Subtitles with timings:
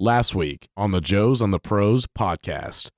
[0.00, 2.88] last week on the Joes on the Pros podcast.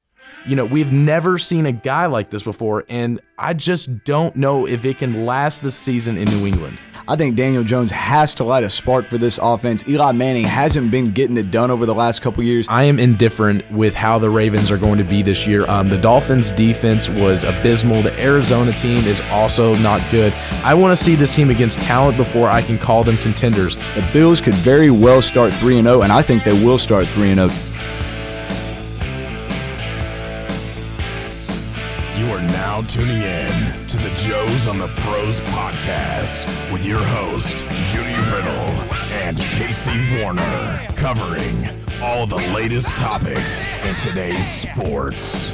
[0.47, 4.67] You know, we've never seen a guy like this before, and I just don't know
[4.67, 6.79] if it can last this season in New England.
[7.09, 9.87] I think Daniel Jones has to light a spark for this offense.
[9.89, 12.67] Eli Manning hasn't been getting it done over the last couple years.
[12.69, 15.69] I am indifferent with how the Ravens are going to be this year.
[15.69, 18.03] Um, the Dolphins' defense was abysmal.
[18.03, 20.33] The Arizona team is also not good.
[20.65, 23.75] I want to see this team against talent before I can call them contenders.
[23.75, 27.35] The Bills could very well start 3 0, and I think they will start 3
[27.35, 27.49] 0.
[32.17, 33.82] You are now tuning in
[34.23, 38.71] Joes on the Pros podcast with your host, Judy Riddle
[39.25, 39.91] and Casey
[40.21, 41.69] Warner, covering
[42.01, 45.53] all the latest topics in today's sports.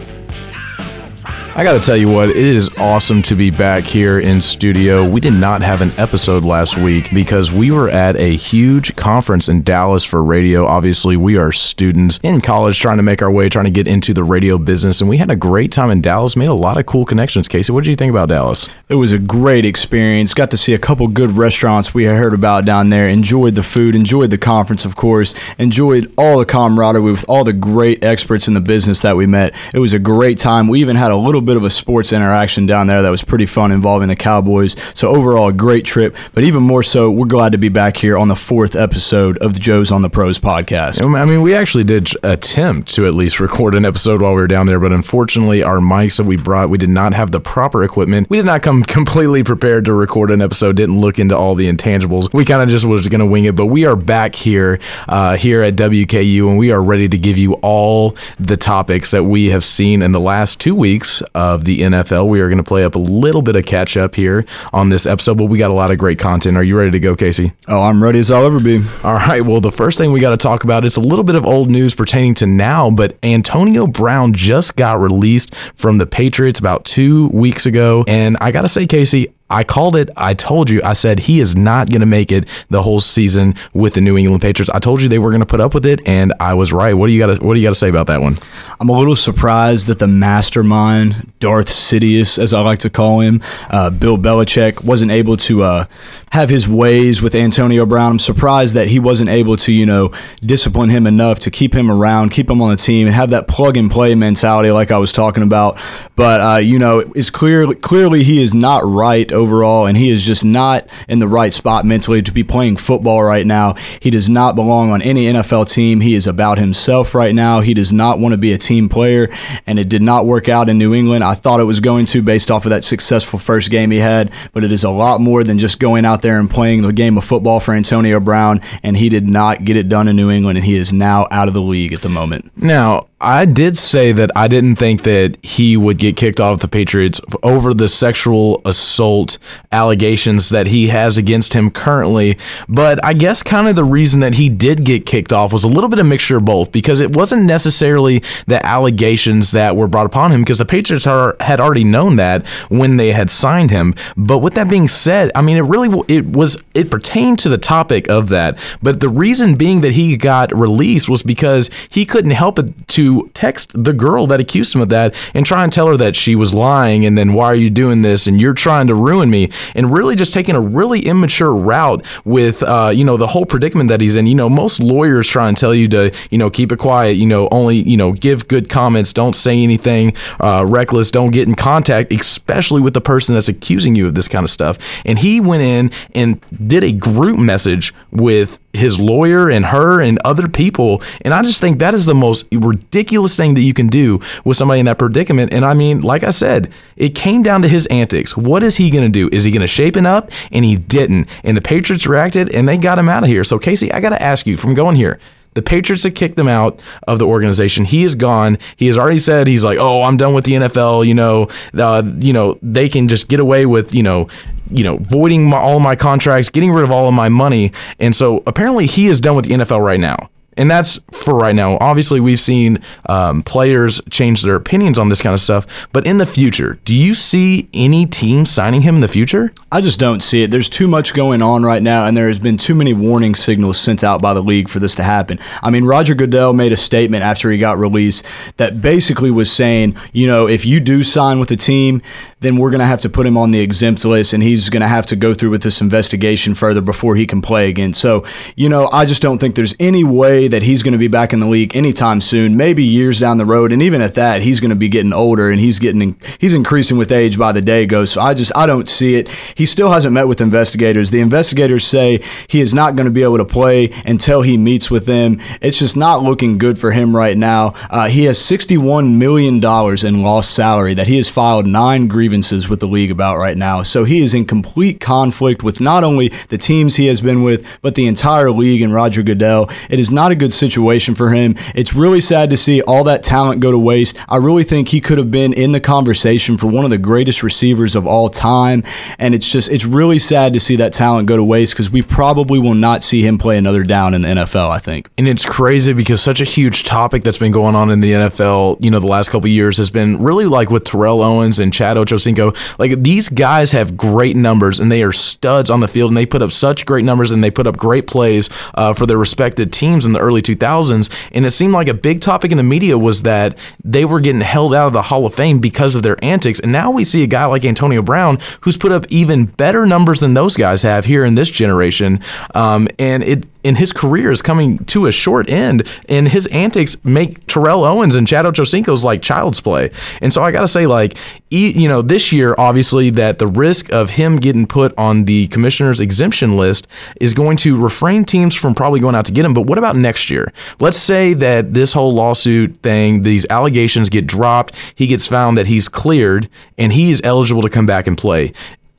[1.54, 5.08] I got to tell you what, it is awesome to be back here in studio.
[5.08, 9.48] We did not have an episode last week because we were at a huge conference
[9.48, 10.66] in Dallas for radio.
[10.66, 14.14] Obviously, we are students in college trying to make our way, trying to get into
[14.14, 16.86] the radio business, and we had a great time in Dallas, made a lot of
[16.86, 17.48] cool connections.
[17.48, 18.68] Casey, what did you think about Dallas?
[18.88, 20.34] It was a great experience.
[20.34, 23.08] Got to see a couple good restaurants we heard about down there.
[23.08, 25.34] Enjoyed the food, enjoyed the conference, of course.
[25.58, 29.56] Enjoyed all the camaraderie with all the great experts in the business that we met.
[29.74, 30.68] It was a great time.
[30.68, 33.46] We even had a little bit of a sports interaction down there that was pretty
[33.46, 34.76] fun involving the Cowboys.
[34.94, 36.16] So overall, a great trip.
[36.34, 39.54] But even more so, we're glad to be back here on the fourth episode of
[39.54, 41.04] the Joes on the Pros podcast.
[41.04, 44.46] I mean, we actually did attempt to at least record an episode while we were
[44.46, 47.84] down there, but unfortunately, our mics that we brought, we did not have the proper
[47.84, 48.28] equipment.
[48.30, 50.76] We did not come completely prepared to record an episode.
[50.76, 52.32] Didn't look into all the intangibles.
[52.32, 53.56] We kind of just was going to wing it.
[53.56, 54.78] But we are back here,
[55.08, 59.24] uh, here at WKU, and we are ready to give you all the topics that
[59.24, 62.28] we have seen in the last two weeks of the NFL.
[62.28, 65.06] We are going to play up a little bit of catch up here on this
[65.06, 66.56] episode, but we got a lot of great content.
[66.56, 67.52] Are you ready to go, Casey?
[67.66, 68.82] Oh, I'm ready as I'll ever be.
[69.04, 69.40] All right.
[69.40, 71.70] Well, the first thing we got to talk about is a little bit of old
[71.70, 77.28] news pertaining to now, but Antonio Brown just got released from the Patriots about two
[77.28, 78.04] weeks ago.
[78.06, 80.10] And I got to say, Casey, I called it.
[80.16, 80.80] I told you.
[80.84, 84.16] I said he is not going to make it the whole season with the New
[84.16, 84.70] England Patriots.
[84.70, 86.94] I told you they were going to put up with it, and I was right.
[86.94, 87.42] What do you got?
[87.42, 88.36] What do you got to say about that one?
[88.80, 93.42] I'm a little surprised that the mastermind, Darth Sidious, as I like to call him,
[93.70, 95.84] uh, Bill Belichick, wasn't able to uh,
[96.30, 98.12] have his ways with Antonio Brown.
[98.12, 101.90] I'm surprised that he wasn't able to, you know, discipline him enough to keep him
[101.90, 104.98] around, keep him on the team, and have that plug and play mentality like I
[104.98, 105.80] was talking about.
[106.16, 110.22] But uh, you know, it's clear clearly he is not right overall, and he is
[110.24, 113.74] just not in the right spot mentally to be playing football right now.
[114.00, 116.00] He does not belong on any NFL team.
[116.00, 117.60] He is about himself right now.
[117.60, 119.28] He does not want to be a team player,
[119.66, 121.24] and it did not work out in New England.
[121.24, 124.32] I thought it was going to based off of that successful first game he had,
[124.52, 127.16] but it is a lot more than just going out there and playing the game
[127.16, 130.58] of football for Antonio Brown, and he did not get it done in New England,
[130.58, 132.50] and he is now out of the league at the moment.
[132.56, 136.68] Now, I did say that I didn't think that he would get kicked off the
[136.68, 139.38] Patriots over the sexual assault
[139.72, 142.38] allegations that he has against him currently.
[142.68, 145.68] But I guess kind of the reason that he did get kicked off was a
[145.68, 149.88] little bit of a mixture of both because it wasn't necessarily the allegations that were
[149.88, 153.72] brought upon him because the Patriots are, had already known that when they had signed
[153.72, 153.94] him.
[154.16, 157.58] But with that being said, I mean, it really it was it pertained to the
[157.58, 158.58] topic of that.
[158.80, 163.07] But the reason being that he got released was because he couldn't help it to
[163.34, 166.34] text the girl that accused him of that and try and tell her that she
[166.34, 169.50] was lying and then why are you doing this and you're trying to ruin me
[169.74, 173.88] and really just taking a really immature route with uh, you know the whole predicament
[173.88, 174.26] that he's in.
[174.26, 177.16] You know, most lawyers try and tell you to you know keep it quiet.
[177.16, 181.48] You know, only you know give good comments, don't say anything uh, reckless, don't get
[181.48, 184.78] in contact, especially with the person that's accusing you of this kind of stuff.
[185.04, 190.18] And he went in and did a group message with his lawyer and her and
[190.24, 191.02] other people.
[191.22, 194.56] And I just think that is the most ridiculous thing that you can do with
[194.56, 195.52] somebody in that predicament.
[195.52, 198.36] And I mean, like I said, it came down to his antics.
[198.36, 199.34] What is he going to do?
[199.34, 200.30] Is he going to shape it up?
[200.52, 201.28] And he didn't.
[201.44, 203.44] And the Patriots reacted and they got him out of here.
[203.44, 205.18] So, Casey, I got to ask you from going here.
[205.54, 207.84] The Patriots have kicked him out of the organization.
[207.84, 208.58] He is gone.
[208.76, 212.02] He has already said he's like, "Oh, I'm done with the NFL." You know, uh,
[212.20, 214.28] you know they can just get away with you know,
[214.70, 218.14] you know, voiding my, all my contracts, getting rid of all of my money, and
[218.14, 220.30] so apparently he is done with the NFL right now.
[220.58, 221.78] And that's for right now.
[221.80, 225.66] Obviously, we've seen um, players change their opinions on this kind of stuff.
[225.92, 229.52] But in the future, do you see any team signing him in the future?
[229.70, 230.50] I just don't see it.
[230.50, 233.78] There's too much going on right now, and there has been too many warning signals
[233.78, 235.38] sent out by the league for this to happen.
[235.62, 238.26] I mean, Roger Goodell made a statement after he got released
[238.56, 242.02] that basically was saying, you know, if you do sign with a team,
[242.40, 244.80] then we're going to have to put him on the exempt list, and he's going
[244.80, 247.92] to have to go through with this investigation further before he can play again.
[247.92, 248.24] So,
[248.56, 251.32] you know, I just don't think there's any way that he's going to be back
[251.32, 253.72] in the league anytime soon, maybe years down the road.
[253.72, 256.98] And even at that, he's going to be getting older and he's getting he's increasing
[256.98, 258.12] with age by the day goes.
[258.12, 259.28] So I just I don't see it.
[259.54, 261.10] He still hasn't met with investigators.
[261.10, 264.90] The investigators say he is not going to be able to play until he meets
[264.90, 265.40] with them.
[265.60, 267.74] It's just not looking good for him right now.
[267.90, 272.80] Uh, he has $61 million in lost salary that he has filed nine grievances with
[272.80, 273.82] the league about right now.
[273.82, 277.66] So he is in complete conflict with not only the teams he has been with,
[277.82, 279.70] but the entire league and Roger Goodell.
[279.90, 281.56] It is not a good situation for him.
[281.74, 284.16] It's really sad to see all that talent go to waste.
[284.28, 287.42] I really think he could have been in the conversation for one of the greatest
[287.42, 288.82] receivers of all time.
[289.18, 292.02] And it's just, it's really sad to see that talent go to waste because we
[292.02, 295.08] probably will not see him play another down in the NFL, I think.
[295.18, 298.82] And it's crazy because such a huge topic that's been going on in the NFL,
[298.82, 301.96] you know, the last couple years has been really like with Terrell Owens and Chad
[301.96, 302.56] Ochocinco.
[302.78, 306.26] Like these guys have great numbers and they are studs on the field and they
[306.26, 309.72] put up such great numbers and they put up great plays uh, for their respected
[309.72, 311.10] teams in the early 2000s.
[311.32, 314.40] And it seemed like a big topic in the media was that they were getting
[314.40, 316.60] held out of the Hall of Fame because of their antics.
[316.60, 320.20] And now we see a guy like Antonio Brown who's put up even better numbers
[320.20, 322.20] than those guys have here in this generation.
[322.54, 326.96] Um, and it and his career is coming to a short end, and his antics
[327.04, 329.90] make Terrell Owens and Chad Ochocinco's like child's play.
[330.22, 331.16] And so I got to say, like,
[331.50, 336.00] you know, this year, obviously, that the risk of him getting put on the commissioner's
[336.00, 336.88] exemption list
[337.20, 339.54] is going to refrain teams from probably going out to get him.
[339.54, 340.52] But what about next year?
[340.80, 345.66] Let's say that this whole lawsuit thing, these allegations get dropped, he gets found that
[345.66, 346.48] he's cleared,
[346.78, 348.52] and he is eligible to come back and play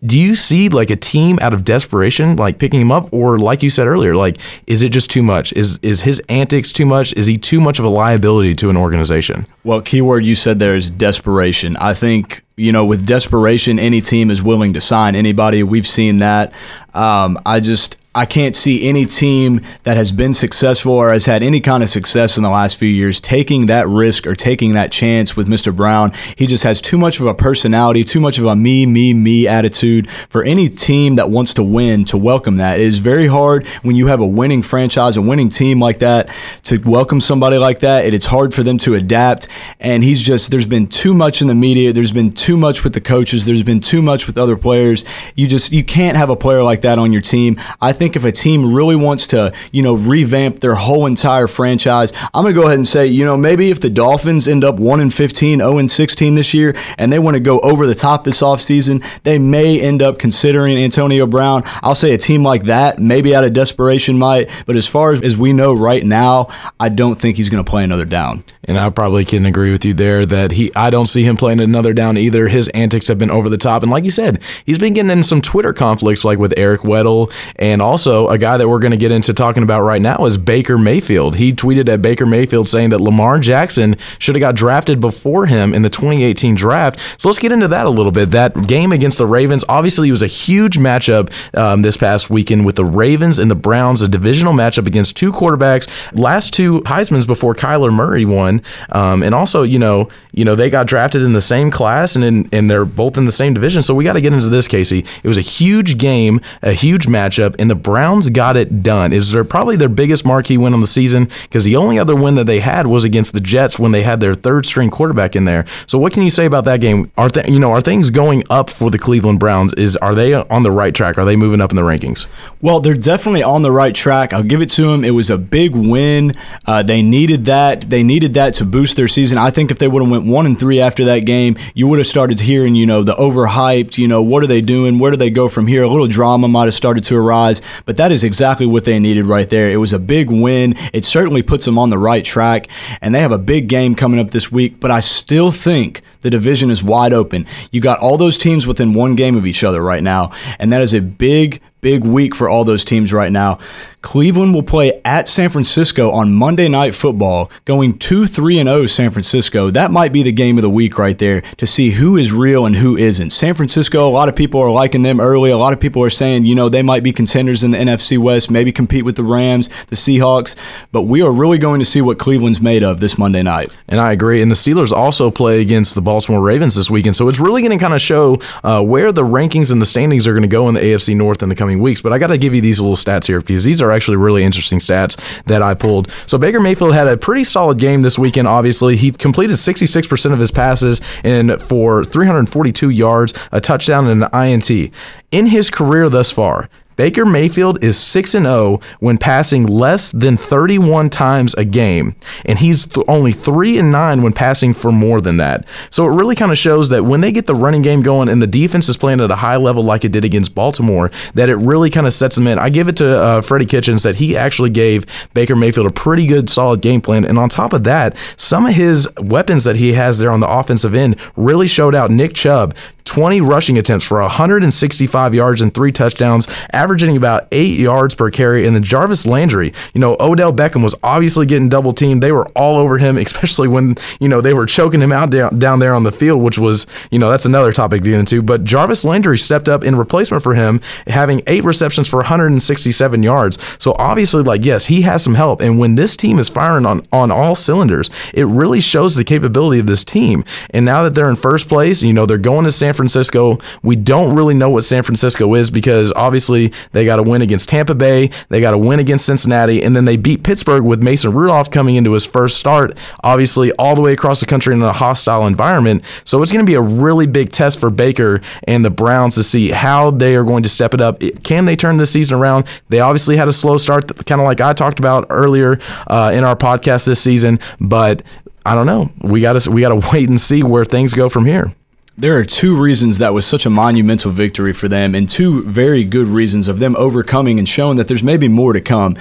[0.05, 3.11] do you see like a team out of desperation like picking him up?
[3.11, 4.37] Or like you said earlier like
[4.67, 5.51] is it just too much?
[5.53, 7.13] Is is his antics too much?
[7.13, 9.45] Is he too much of a liability to an organization?
[9.63, 11.75] Well keyword you said there is desperation.
[11.77, 15.63] I think you know with desperation any team is willing to sign anybody.
[15.63, 16.53] We've seen that.
[16.93, 21.43] Um, i just I can't see any team that has been successful or has had
[21.43, 24.91] any kind of success in the last few years taking that risk or taking that
[24.91, 25.75] chance with Mr.
[25.75, 26.11] Brown.
[26.35, 29.47] He just has too much of a personality, too much of a me, me, me
[29.47, 32.79] attitude for any team that wants to win to welcome that.
[32.79, 36.31] It is very hard when you have a winning franchise, a winning team like that,
[36.63, 38.05] to welcome somebody like that.
[38.05, 39.47] It is hard for them to adapt.
[39.79, 41.93] And he's just, there's been too much in the media.
[41.93, 43.45] There's been too much with the coaches.
[43.45, 45.05] There's been too much with other players.
[45.35, 47.61] You just, you can't have a player like that on your team.
[47.79, 52.13] I think if a team really wants to, you know, revamp their whole entire franchise,
[52.33, 54.79] I'm going to go ahead and say, you know, maybe if the Dolphins end up
[54.79, 57.93] 1 and 15, 0 and 16 this year, and they want to go over the
[57.93, 61.63] top this offseason, they may end up considering Antonio Brown.
[61.83, 64.49] I'll say a team like that, maybe out of desperation, might.
[64.65, 66.47] But as far as, as we know right now,
[66.79, 68.45] I don't think he's going to play another down.
[68.69, 71.59] And I probably can agree with you there that he, I don't see him playing
[71.59, 72.47] another down either.
[72.47, 75.23] His antics have been over the top, and like you said, he's been getting in
[75.23, 78.97] some Twitter conflicts, like with Eric Weddle and also a guy that we're going to
[78.97, 81.37] get into talking about right now is Baker Mayfield.
[81.37, 85.73] He tweeted at Baker Mayfield saying that Lamar Jackson should have got drafted before him
[85.73, 86.99] in the 2018 draft.
[87.19, 88.31] So let's get into that a little bit.
[88.31, 92.75] That game against the Ravens obviously was a huge matchup um, this past weekend with
[92.75, 97.55] the Ravens and the Browns, a divisional matchup against two quarterbacks, last two Heisman's before
[97.55, 98.58] Kyler Murray won,
[98.91, 100.07] um, and also you know
[100.39, 103.25] you know they got drafted in the same class and in, and they're both in
[103.25, 103.83] the same division.
[103.83, 104.99] So we got to get into this, Casey.
[105.21, 109.11] It was a huge game, a huge matchup, and the Browns got it done.
[109.11, 111.27] Is there probably their biggest marquee win on the season?
[111.41, 114.21] Because the only other win that they had was against the Jets when they had
[114.21, 115.65] their third string quarterback in there.
[115.87, 117.11] So what can you say about that game?
[117.17, 119.73] Are th- you know are things going up for the Cleveland Browns?
[119.73, 121.17] Is are they on the right track?
[121.17, 122.27] Are they moving up in the rankings?
[122.61, 124.31] Well, they're definitely on the right track.
[124.31, 125.03] I'll give it to them.
[125.03, 126.31] It was a big win.
[126.65, 127.89] Uh, they needed that.
[127.89, 129.37] They needed that to boost their season.
[129.37, 131.99] I think if they would have went one and three after that game, you would
[131.99, 133.97] have started hearing you know the overhyped.
[133.97, 134.99] You know what are they doing?
[134.99, 135.83] Where do they go from here?
[135.83, 139.25] A little drama might have started to arise, but that is exactly what they needed
[139.25, 139.67] right there.
[139.67, 140.75] It was a big win.
[140.93, 142.67] It certainly puts them on the right track,
[143.01, 144.79] and they have a big game coming up this week.
[144.79, 147.45] But I still think the division is wide open.
[147.71, 150.81] You got all those teams within one game of each other right now, and that
[150.81, 153.59] is a big, big week for all those teams right now.
[154.01, 159.11] Cleveland will play at San Francisco on Monday Night Football, going 2 3 0 San
[159.11, 159.69] Francisco.
[159.69, 162.65] That might be the game of the week right there to see who is real
[162.65, 163.31] and who isn't.
[163.31, 165.51] San Francisco, a lot of people are liking them early.
[165.51, 168.17] A lot of people are saying, you know, they might be contenders in the NFC
[168.17, 170.55] West, maybe compete with the Rams, the Seahawks.
[170.93, 173.75] But we are really going to see what Cleveland's made of this Monday night.
[173.89, 174.41] And I agree.
[174.41, 177.17] And the Steelers also play against the Baltimore Ravens this weekend.
[177.17, 180.25] So it's really going to kind of show uh, where the rankings and the standings
[180.25, 182.01] are going to go in the AFC North in the coming weeks.
[182.01, 184.17] But I got to give you these little stats here because these are are actually
[184.17, 186.11] really interesting stats that I pulled.
[186.25, 188.47] So Baker Mayfield had a pretty solid game this weekend.
[188.47, 194.29] Obviously, he completed 66% of his passes and for 342 yards, a touchdown, and an
[194.33, 194.93] INT.
[195.31, 196.69] In his career thus far,
[196.99, 202.13] Baker Mayfield is 6 and 0 when passing less than 31 times a game,
[202.43, 205.65] and he's th- only 3 and 9 when passing for more than that.
[205.91, 208.41] So it really kind of shows that when they get the running game going and
[208.41, 211.55] the defense is playing at a high level like it did against Baltimore, that it
[211.55, 212.59] really kind of sets them in.
[212.59, 216.25] I give it to uh, Freddie Kitchens that he actually gave Baker Mayfield a pretty
[216.25, 217.23] good, solid game plan.
[217.23, 220.49] And on top of that, some of his weapons that he has there on the
[220.49, 222.11] offensive end really showed out.
[222.11, 222.75] Nick Chubb,
[223.05, 226.47] 20 rushing attempts for 165 yards and three touchdowns,
[226.89, 228.65] averaging about eight yards per carry.
[228.65, 232.23] And then Jarvis Landry, you know, Odell Beckham was obviously getting double teamed.
[232.23, 235.59] They were all over him, especially when, you know, they were choking him out down,
[235.59, 238.41] down there on the field, which was, you know, that's another topic to get into.
[238.41, 243.59] But Jarvis Landry stepped up in replacement for him, having eight receptions for 167 yards.
[243.77, 245.61] So obviously, like, yes, he has some help.
[245.61, 249.79] And when this team is firing on, on all cylinders, it really shows the capability
[249.79, 250.43] of this team.
[250.71, 253.59] And now that they're in first place, you know, they're going to San Francisco.
[253.83, 257.69] We don't really know what San Francisco is because obviously they got a win against
[257.69, 261.31] Tampa Bay, they got a win against Cincinnati, and then they beat Pittsburgh with Mason
[261.31, 264.93] Rudolph coming into his first start, obviously all the way across the country in a
[264.93, 266.03] hostile environment.
[266.25, 269.43] So it's going to be a really big test for Baker and the Browns to
[269.43, 271.21] see how they are going to step it up.
[271.43, 272.65] Can they turn this season around?
[272.89, 276.43] They obviously had a slow start, kind of like I talked about earlier uh, in
[276.43, 278.23] our podcast this season, but
[278.65, 279.11] I don't know.
[279.21, 281.73] We got to we got to wait and see where things go from here.
[282.19, 286.03] There are two reasons that was such a monumental victory for them, and two very
[286.03, 289.15] good reasons of them overcoming and showing that there's maybe more to come.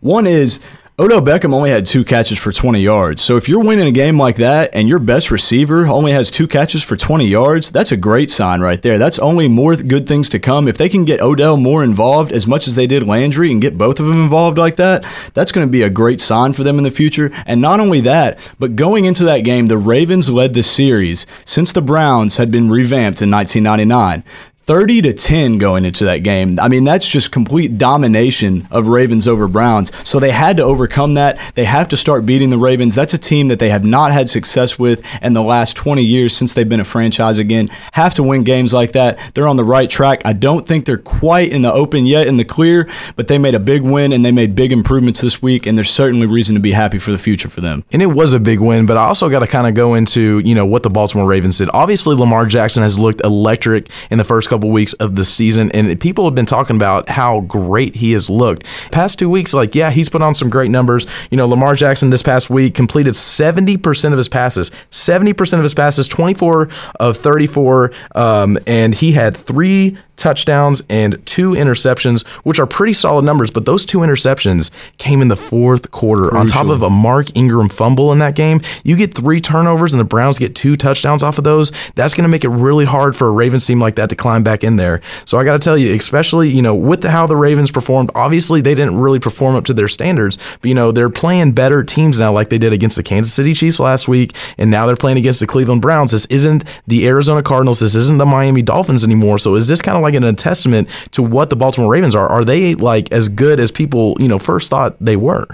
[0.00, 0.58] One is
[1.00, 3.22] Oh, Odell Beckham only had two catches for 20 yards.
[3.22, 6.46] So if you're winning a game like that and your best receiver only has two
[6.46, 8.98] catches for 20 yards, that's a great sign right there.
[8.98, 10.68] That's only more good things to come.
[10.68, 13.78] If they can get Odell more involved as much as they did Landry and get
[13.78, 16.76] both of them involved like that, that's going to be a great sign for them
[16.76, 17.30] in the future.
[17.46, 21.72] And not only that, but going into that game, the Ravens led the series since
[21.72, 24.22] the Browns had been revamped in 1999.
[24.70, 26.56] 30 to 10 going into that game.
[26.60, 29.90] I mean, that's just complete domination of Ravens over Browns.
[30.08, 31.40] So they had to overcome that.
[31.56, 32.94] They have to start beating the Ravens.
[32.94, 36.36] That's a team that they have not had success with in the last 20 years
[36.36, 37.66] since they've been a franchise again.
[37.94, 39.18] Have to win games like that.
[39.34, 40.22] They're on the right track.
[40.24, 43.56] I don't think they're quite in the open yet in the clear, but they made
[43.56, 46.60] a big win and they made big improvements this week, and there's certainly reason to
[46.60, 47.84] be happy for the future for them.
[47.90, 50.38] And it was a big win, but I also got to kind of go into,
[50.44, 51.68] you know, what the Baltimore Ravens did.
[51.72, 56.00] Obviously, Lamar Jackson has looked electric in the first couple weeks of the season, and
[56.00, 58.64] people have been talking about how great he has looked.
[58.92, 61.06] Past two weeks, like, yeah, he's put on some great numbers.
[61.30, 65.74] You know, Lamar Jackson this past week completed 70% of his passes, 70% of his
[65.74, 72.66] passes, 24 of 34, um, and he had three touchdowns and two interceptions, which are
[72.66, 73.50] pretty solid numbers.
[73.50, 76.28] But those two interceptions came in the fourth quarter.
[76.28, 76.38] Crucial.
[76.38, 80.00] On top of a Mark Ingram fumble in that game, you get three turnovers and
[80.00, 81.72] the Browns get two touchdowns off of those.
[81.94, 84.42] That's going to make it really hard for a Ravens team like that to climb
[84.42, 85.00] back in there.
[85.24, 88.10] So I got to tell you, especially you know with the, how the Ravens performed,
[88.14, 90.36] obviously they didn't really perform up to their standards.
[90.60, 93.54] But you know they're playing better teams now, like they did against the Kansas City
[93.54, 96.12] Chiefs last week, and now they're playing against the Cleveland Browns.
[96.12, 97.80] This isn't the Arizona Cardinals.
[97.80, 99.38] This isn't the Miami Dolphins anymore.
[99.38, 102.28] So is this kind of like an, a testament to what the Baltimore Ravens are?
[102.28, 105.46] Are they like as good as people you know first thought they were?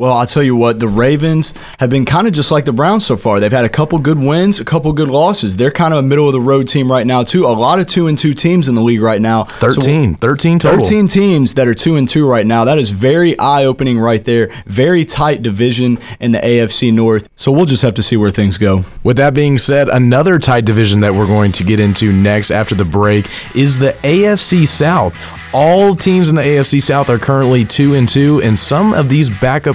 [0.00, 3.04] Well, I'll tell you what, the Ravens have been kind of just like the Browns
[3.04, 3.38] so far.
[3.38, 5.58] They've had a couple good wins, a couple good losses.
[5.58, 7.44] They're kind of a middle of the road team right now, too.
[7.44, 9.44] A lot of 2 and 2 teams in the league right now.
[9.44, 10.82] 13, so, 13 total.
[10.82, 12.64] 13 teams that are 2 and 2 right now.
[12.64, 14.48] That is very eye-opening right there.
[14.64, 17.28] Very tight division in the AFC North.
[17.36, 18.86] So we'll just have to see where things go.
[19.02, 22.74] With that being said, another tight division that we're going to get into next after
[22.74, 25.14] the break is the AFC South.
[25.52, 29.28] All teams in the AFC South are currently 2 and 2 and some of these
[29.28, 29.74] backup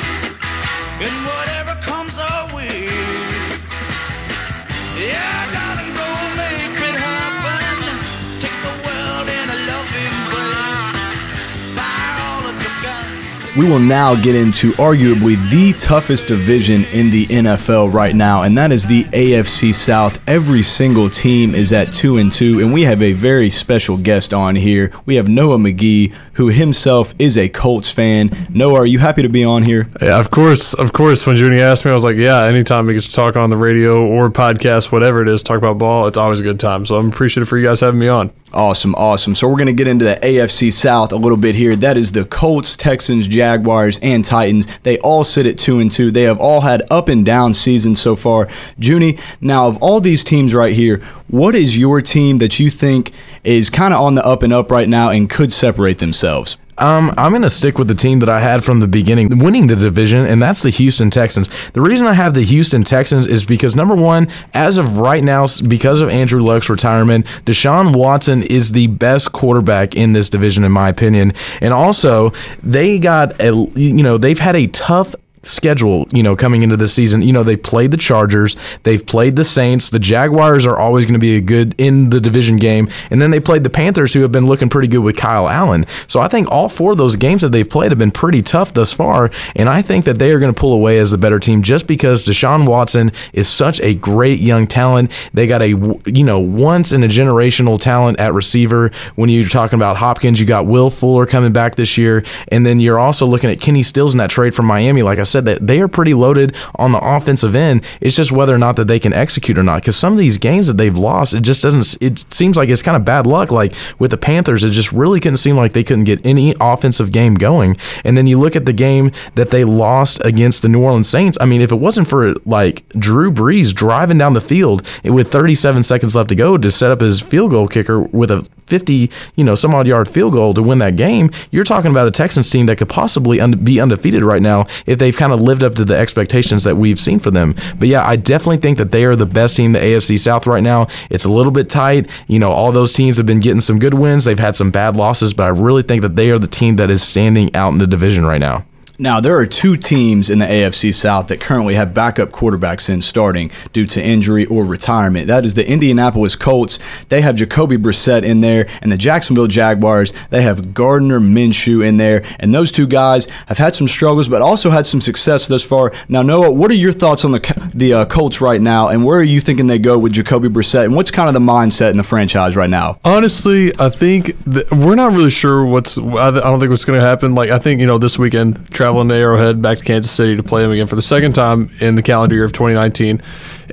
[13.57, 18.57] we will now get into arguably the toughest division in the NFL right now, and
[18.57, 20.23] that is the AFC South.
[20.25, 24.33] Every single team is at two and two, and we have a very special guest
[24.33, 24.91] on here.
[25.05, 28.31] We have Noah McGee, who himself is a Colts fan.
[28.49, 29.87] Noah, are you happy to be on here?
[30.01, 31.27] Yeah, of course, of course.
[31.27, 33.57] When Junie asked me, I was like, yeah, anytime we get to talk on the
[33.57, 36.87] radio or podcast, whatever it is, talk about ball, it's always a good time.
[36.87, 38.31] So I'm appreciative for you guys having me on.
[38.53, 39.33] Awesome, awesome.
[39.35, 41.73] So we're going to get into the AFC South a little bit here.
[41.75, 44.67] That is the Colts, Texans, Jaguars, and Titans.
[44.79, 46.11] They all sit at two and two.
[46.11, 48.49] They have all had up and down seasons so far.
[48.77, 53.11] Junie, now of all these teams right here, what is your team that you think
[53.43, 56.57] is kind of on the up and up right now and could separate themselves?
[56.77, 59.67] Um, I'm going to stick with the team that I had from the beginning, winning
[59.67, 61.47] the division, and that's the Houston Texans.
[61.73, 65.45] The reason I have the Houston Texans is because number one, as of right now,
[65.67, 70.71] because of Andrew Luck's retirement, Deshaun Watson is the best quarterback in this division, in
[70.71, 71.33] my opinion.
[71.61, 72.31] And also,
[72.63, 76.93] they got a you know they've had a tough schedule, you know, coming into this
[76.93, 77.21] season.
[77.21, 79.89] You know, they played the Chargers, they've played the Saints.
[79.89, 83.31] The Jaguars are always going to be a good in the division game, and then
[83.31, 85.85] they played the Panthers, who have been looking pretty good with Kyle Allen.
[86.07, 88.73] So I think all four of those games that they've played have been pretty tough
[88.73, 91.39] thus far, and I think that they are going to pull away as the better
[91.39, 95.11] team just because Deshaun Watson is such a great young talent.
[95.33, 98.91] They got a you know once in a generational talent at receiver.
[99.15, 102.79] When you're talking about Hopkins, you got Will Fuller coming back this year, and then
[102.79, 105.01] you're also looking at Kenny Stills in that trade from Miami.
[105.01, 107.83] Like I said that they are pretty loaded on the offensive end.
[107.99, 109.81] It's just whether or not that they can execute or not.
[109.81, 111.97] Because some of these games that they've lost, it just doesn't.
[112.01, 113.51] It seems like it's kind of bad luck.
[113.51, 117.11] Like with the Panthers, it just really couldn't seem like they couldn't get any offensive
[117.11, 117.77] game going.
[118.03, 121.37] And then you look at the game that they lost against the New Orleans Saints.
[121.41, 125.83] I mean, if it wasn't for like Drew Brees driving down the field with 37
[125.83, 129.43] seconds left to go to set up his field goal kicker with a 50, you
[129.43, 132.49] know, some odd yard field goal to win that game, you're talking about a Texans
[132.49, 135.85] team that could possibly be undefeated right now if they've kind of lived up to
[135.85, 137.53] the expectations that we've seen for them.
[137.77, 140.63] But yeah, I definitely think that they are the best team the AFC South right
[140.63, 140.87] now.
[141.11, 142.09] It's a little bit tight.
[142.25, 144.25] You know, all those teams have been getting some good wins.
[144.25, 146.89] They've had some bad losses, but I really think that they are the team that
[146.89, 148.65] is standing out in the division right now.
[149.01, 153.01] Now, there are two teams in the AFC South that currently have backup quarterbacks in
[153.01, 155.25] starting due to injury or retirement.
[155.25, 156.77] That is the Indianapolis Colts.
[157.09, 160.13] They have Jacoby Brissett in there, and the Jacksonville Jaguars.
[160.29, 162.23] They have Gardner Minshew in there.
[162.39, 165.91] And those two guys have had some struggles, but also had some success thus far.
[166.07, 169.17] Now, Noah, what are your thoughts on the the uh, Colts right now, and where
[169.17, 171.97] are you thinking they go with Jacoby Brissett, and what's kind of the mindset in
[171.97, 172.99] the franchise right now?
[173.03, 175.97] Honestly, I think we're not really sure what's.
[175.97, 177.33] I don't think what's going to happen.
[177.33, 180.43] Like I think you know this weekend traveling to Arrowhead back to Kansas City to
[180.43, 183.21] play them again for the second time in the calendar year of 2019.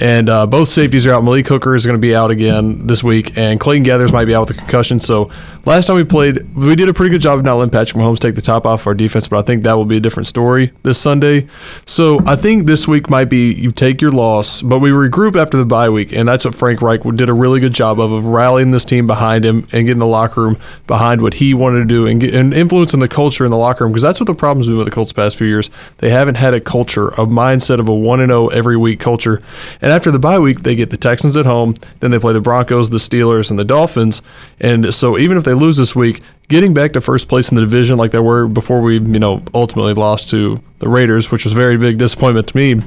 [0.01, 1.25] And uh, both safeties are out.
[1.25, 4.35] Malik Hooker is going to be out again this week, and Clayton Geathers might be
[4.35, 5.01] out with a concussion.
[5.01, 5.31] So
[5.65, 8.19] last time we played, we did a pretty good job of not letting Patrick Mahomes
[8.19, 10.73] take the top off our defense, but I think that will be a different story
[10.85, 11.49] this Sunday.
[11.85, 15.57] So I think this week might be you take your loss, but we regroup after
[15.57, 18.25] the bye week, and that's what Frank Reich did a really good job of, of
[18.25, 21.85] rallying this team behind him and getting the locker room behind what he wanted to
[21.85, 24.35] do and, get, and influencing the culture in the locker room because that's what the
[24.35, 25.71] problem's been with the Colts the past few years.
[25.99, 29.43] They haven't had a culture, a mindset of a 1 0 every week culture.
[29.81, 31.75] And after the bye week, they get the Texans at home.
[32.01, 34.23] Then they play the Broncos, the Steelers, and the Dolphins.
[34.61, 37.61] And so even if they lose this week, getting back to first place in the
[37.61, 41.53] division like they were before we, you know, ultimately lost to the Raiders, which was
[41.53, 42.83] a very big disappointment to me,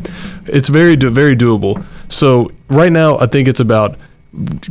[0.48, 1.84] it's very, very doable.
[2.10, 3.98] So right now, I think it's about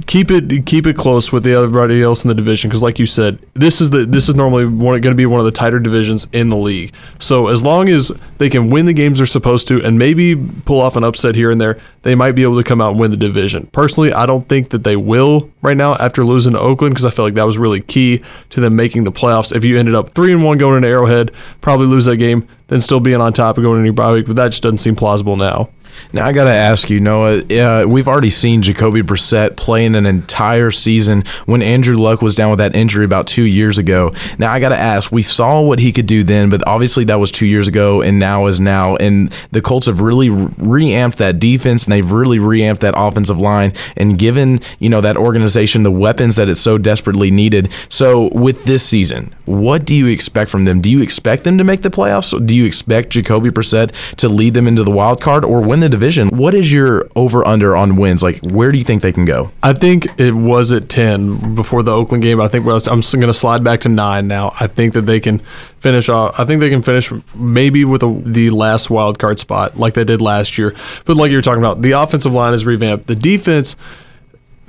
[0.06, 3.04] keep it keep it close with the everybody else in the division because like you
[3.04, 6.28] said this is the this is normally going to be one of the tighter divisions
[6.32, 6.94] in the league.
[7.18, 10.80] So as long as they can win the games they're supposed to and maybe pull
[10.80, 13.10] off an upset here and there they might be able to come out and win
[13.10, 13.66] the division.
[13.66, 17.10] Personally i don't think that they will right now after losing to oakland because i
[17.10, 20.14] feel like that was really key to them making the playoffs if you ended up
[20.14, 23.56] three and one going into arrowhead probably lose that game then still being on top
[23.56, 25.68] and going into your bye week but that just doesn't seem plausible now
[26.12, 27.42] now I got to ask you, Noah.
[27.44, 32.50] Uh, we've already seen Jacoby Brissett playing an entire season when Andrew Luck was down
[32.50, 34.12] with that injury about two years ago.
[34.38, 35.12] Now I got to ask.
[35.12, 38.18] We saw what he could do then, but obviously that was two years ago, and
[38.18, 38.96] now is now.
[38.96, 43.72] And the Colts have really reamped that defense, and they've really reamped that offensive line,
[43.96, 47.70] and given you know that organization the weapons that it so desperately needed.
[47.88, 50.80] So with this season, what do you expect from them?
[50.80, 52.34] Do you expect them to make the playoffs?
[52.46, 55.88] Do you expect Jacoby Brissett to lead them into the wild card or win the
[55.88, 56.28] division?
[56.28, 58.22] What is your over under on wins?
[58.22, 59.50] Like, where do you think they can go?
[59.62, 62.40] I think it was at 10 before the Oakland game.
[62.40, 64.52] I think I'm going to slide back to nine now.
[64.60, 65.40] I think that they can
[65.80, 66.38] finish off.
[66.38, 70.04] I think they can finish maybe with a, the last wild card spot like they
[70.04, 70.74] did last year.
[71.04, 73.06] But like you're talking about, the offensive line is revamped.
[73.06, 73.76] The defense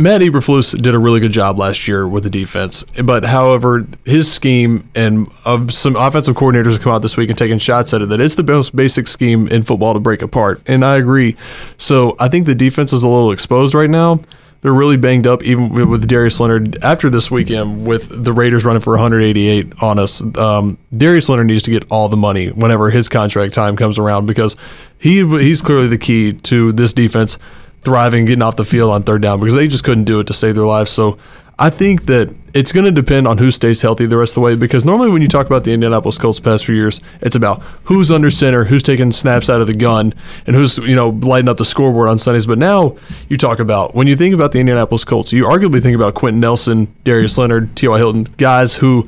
[0.02, 4.32] Matt Eberflus did a really good job last year with the defense, but however, his
[4.32, 8.02] scheme and of some offensive coordinators have come out this week and taken shots at
[8.02, 11.38] it that it's the most basic scheme in football to break apart, and I agree.
[11.78, 14.22] So I think the defense is a little exposed right now.
[14.62, 18.82] They're really banged up, even with Darius Leonard after this weekend with the Raiders running
[18.82, 20.22] for 188 on us.
[20.38, 24.26] Um, Darius Leonard needs to get all the money whenever his contract time comes around
[24.26, 24.56] because
[25.00, 27.38] he he's clearly the key to this defense
[27.82, 30.34] thriving, getting off the field on third down because they just couldn't do it to
[30.34, 30.92] save their lives.
[30.92, 31.18] So
[31.58, 34.42] I think that it's going to depend on who stays healthy the rest of the
[34.42, 37.62] way because normally when you talk about the Indianapolis Colts past few years, it's about
[37.84, 40.14] who's under center, who's taking snaps out of the gun,
[40.48, 42.48] and who's you know lighting up the scoreboard on Sundays.
[42.48, 42.98] But now
[43.30, 46.42] you talk about when you think about the Indianapolis Colts, you arguably think about Quenton
[46.42, 47.98] Nelson, Darius Leonard, T.Y.
[47.98, 49.08] Hilton, guys who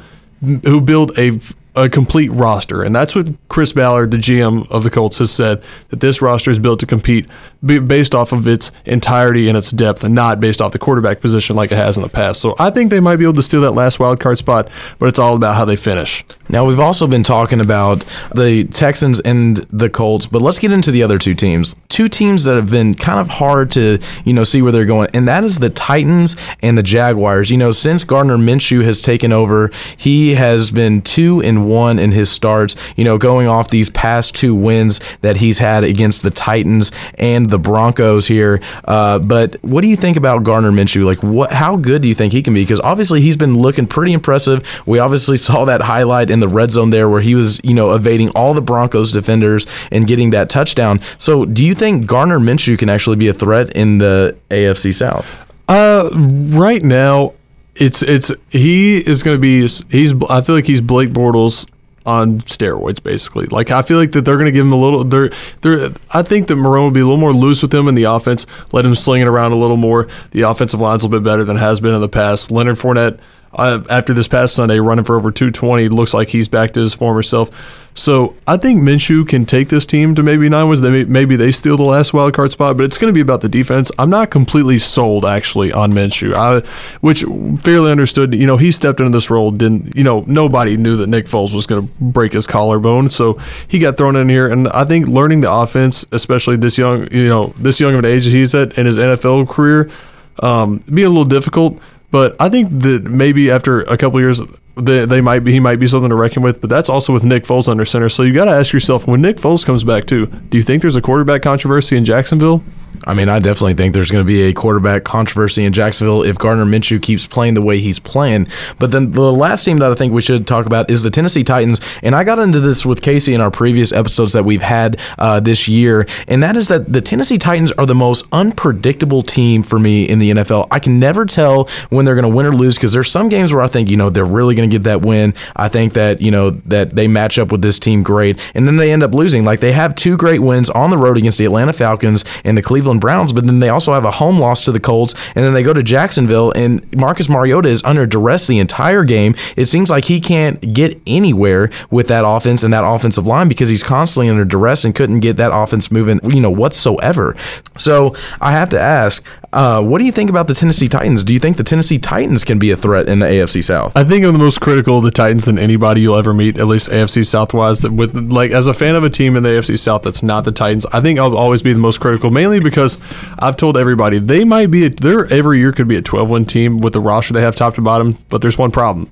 [0.63, 1.39] who build a
[1.75, 5.63] a complete roster, and that's what Chris Ballard, the GM of the Colts, has said
[5.89, 7.27] that this roster is built to compete
[7.63, 11.55] based off of its entirety and its depth, and not based off the quarterback position
[11.55, 12.41] like it has in the past.
[12.41, 15.07] So I think they might be able to steal that last wild card spot, but
[15.07, 16.25] it's all about how they finish.
[16.49, 20.91] Now we've also been talking about the Texans and the Colts, but let's get into
[20.91, 21.75] the other two teams.
[21.89, 25.09] Two teams that have been kind of hard to you know see where they're going,
[25.13, 27.49] and that is the Titans and the Jaguars.
[27.49, 32.11] You know, since Gardner Minshew has taken over, he has been two and one in
[32.11, 32.75] his starts.
[32.95, 37.52] You know, going off these past two wins that he's had against the Titans and
[37.53, 38.59] the Broncos here.
[38.83, 41.05] Uh, but what do you think about Gardner Minshew?
[41.05, 41.53] Like, what?
[41.53, 42.63] How good do you think he can be?
[42.63, 44.67] Because obviously he's been looking pretty impressive.
[44.85, 47.93] We obviously saw that highlight in the red zone there where he was, you know,
[47.93, 50.99] evading all the Broncos defenders and getting that touchdown.
[51.17, 55.29] So, do you think Gardner Minshew can actually be a threat in the AFC South?
[55.69, 57.33] Uh, right now,
[57.75, 61.67] it's it's he is going to be he's I feel like he's Blake Bortles
[62.05, 63.45] on steroids, basically.
[63.47, 65.03] Like I feel like that they're going to give him a little.
[65.03, 65.89] They're they're.
[66.13, 68.45] I think that Marrone will be a little more loose with him in the offense.
[68.71, 70.07] Let him sling it around a little more.
[70.31, 72.51] The offensive line's a little bit better than has been in the past.
[72.51, 73.19] Leonard Fournette,
[73.53, 76.93] uh, after this past Sunday, running for over 220, looks like he's back to his
[76.93, 77.49] former self.
[77.95, 80.81] So I think Minshew can take this team to maybe nine wins.
[80.81, 83.49] Maybe they steal the last wild card spot, but it's going to be about the
[83.49, 83.91] defense.
[83.99, 86.67] I'm not completely sold actually on Minshew, I,
[87.01, 87.23] which
[87.61, 88.33] fairly understood.
[88.33, 89.51] You know, he stepped into this role.
[89.51, 90.23] Didn't you know?
[90.27, 94.15] Nobody knew that Nick Foles was going to break his collarbone, so he got thrown
[94.15, 94.47] in here.
[94.47, 98.05] And I think learning the offense, especially this young, you know, this young of an
[98.05, 99.91] age that he's at in his NFL career,
[100.39, 101.79] um, be a little difficult.
[102.09, 104.39] But I think that maybe after a couple years,
[104.75, 106.61] they, they might be he might be something to reckon with.
[106.61, 108.09] But that's also with Nick Foles under center.
[108.09, 110.27] So you got to ask yourself when Nick Foles comes back too.
[110.27, 112.63] Do you think there's a quarterback controversy in Jacksonville?
[113.05, 116.37] I mean, I definitely think there's going to be a quarterback controversy in Jacksonville if
[116.37, 118.47] Gardner Minshew keeps playing the way he's playing.
[118.79, 121.43] But then the last team that I think we should talk about is the Tennessee
[121.43, 121.81] Titans.
[122.01, 125.39] And I got into this with Casey in our previous episodes that we've had uh,
[125.39, 126.07] this year.
[126.27, 130.19] And that is that the Tennessee Titans are the most unpredictable team for me in
[130.19, 130.67] the NFL.
[130.71, 133.53] I can never tell when they're going to win or lose because there's some games
[133.53, 135.33] where I think, you know, they're really going to get that win.
[135.55, 138.39] I think that, you know, that they match up with this team great.
[138.55, 139.43] And then they end up losing.
[139.43, 142.61] Like they have two great wins on the road against the Atlanta Falcons and the
[142.61, 145.53] Cleveland Browns, but then they also have a home loss to the Colts, and then
[145.53, 149.35] they go to Jacksonville, and Marcus Mariota is under duress the entire game.
[149.55, 153.69] It seems like he can't get anywhere with that offense and that offensive line because
[153.69, 157.35] he's constantly under duress and couldn't get that offense moving, you know, whatsoever.
[157.77, 161.23] So I have to ask, uh, what do you think about the Tennessee Titans?
[161.23, 163.95] Do you think the Tennessee Titans can be a threat in the AFC South?
[163.95, 166.67] I think I'm the most critical of the Titans than anybody you'll ever meet, at
[166.67, 167.83] least AFC Southwise.
[167.83, 170.43] That with like as a fan of a team in the AFC South that's not
[170.43, 172.97] the Titans, I think I'll always be the most critical, mainly because
[173.39, 176.79] I've told everybody they might be a, they're every year could be a 12-win team
[176.79, 179.09] with the roster they have top to bottom, but there's one problem.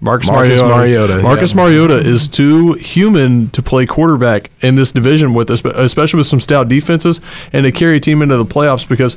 [0.00, 0.76] Marcus, Marcus Mariota.
[0.76, 1.56] Mariota, Marcus yeah.
[1.56, 6.40] Mariota is too human to play quarterback in this division with, espe- especially with some
[6.40, 7.22] stout defenses,
[7.54, 8.86] and to carry a team into the playoffs.
[8.86, 9.16] Because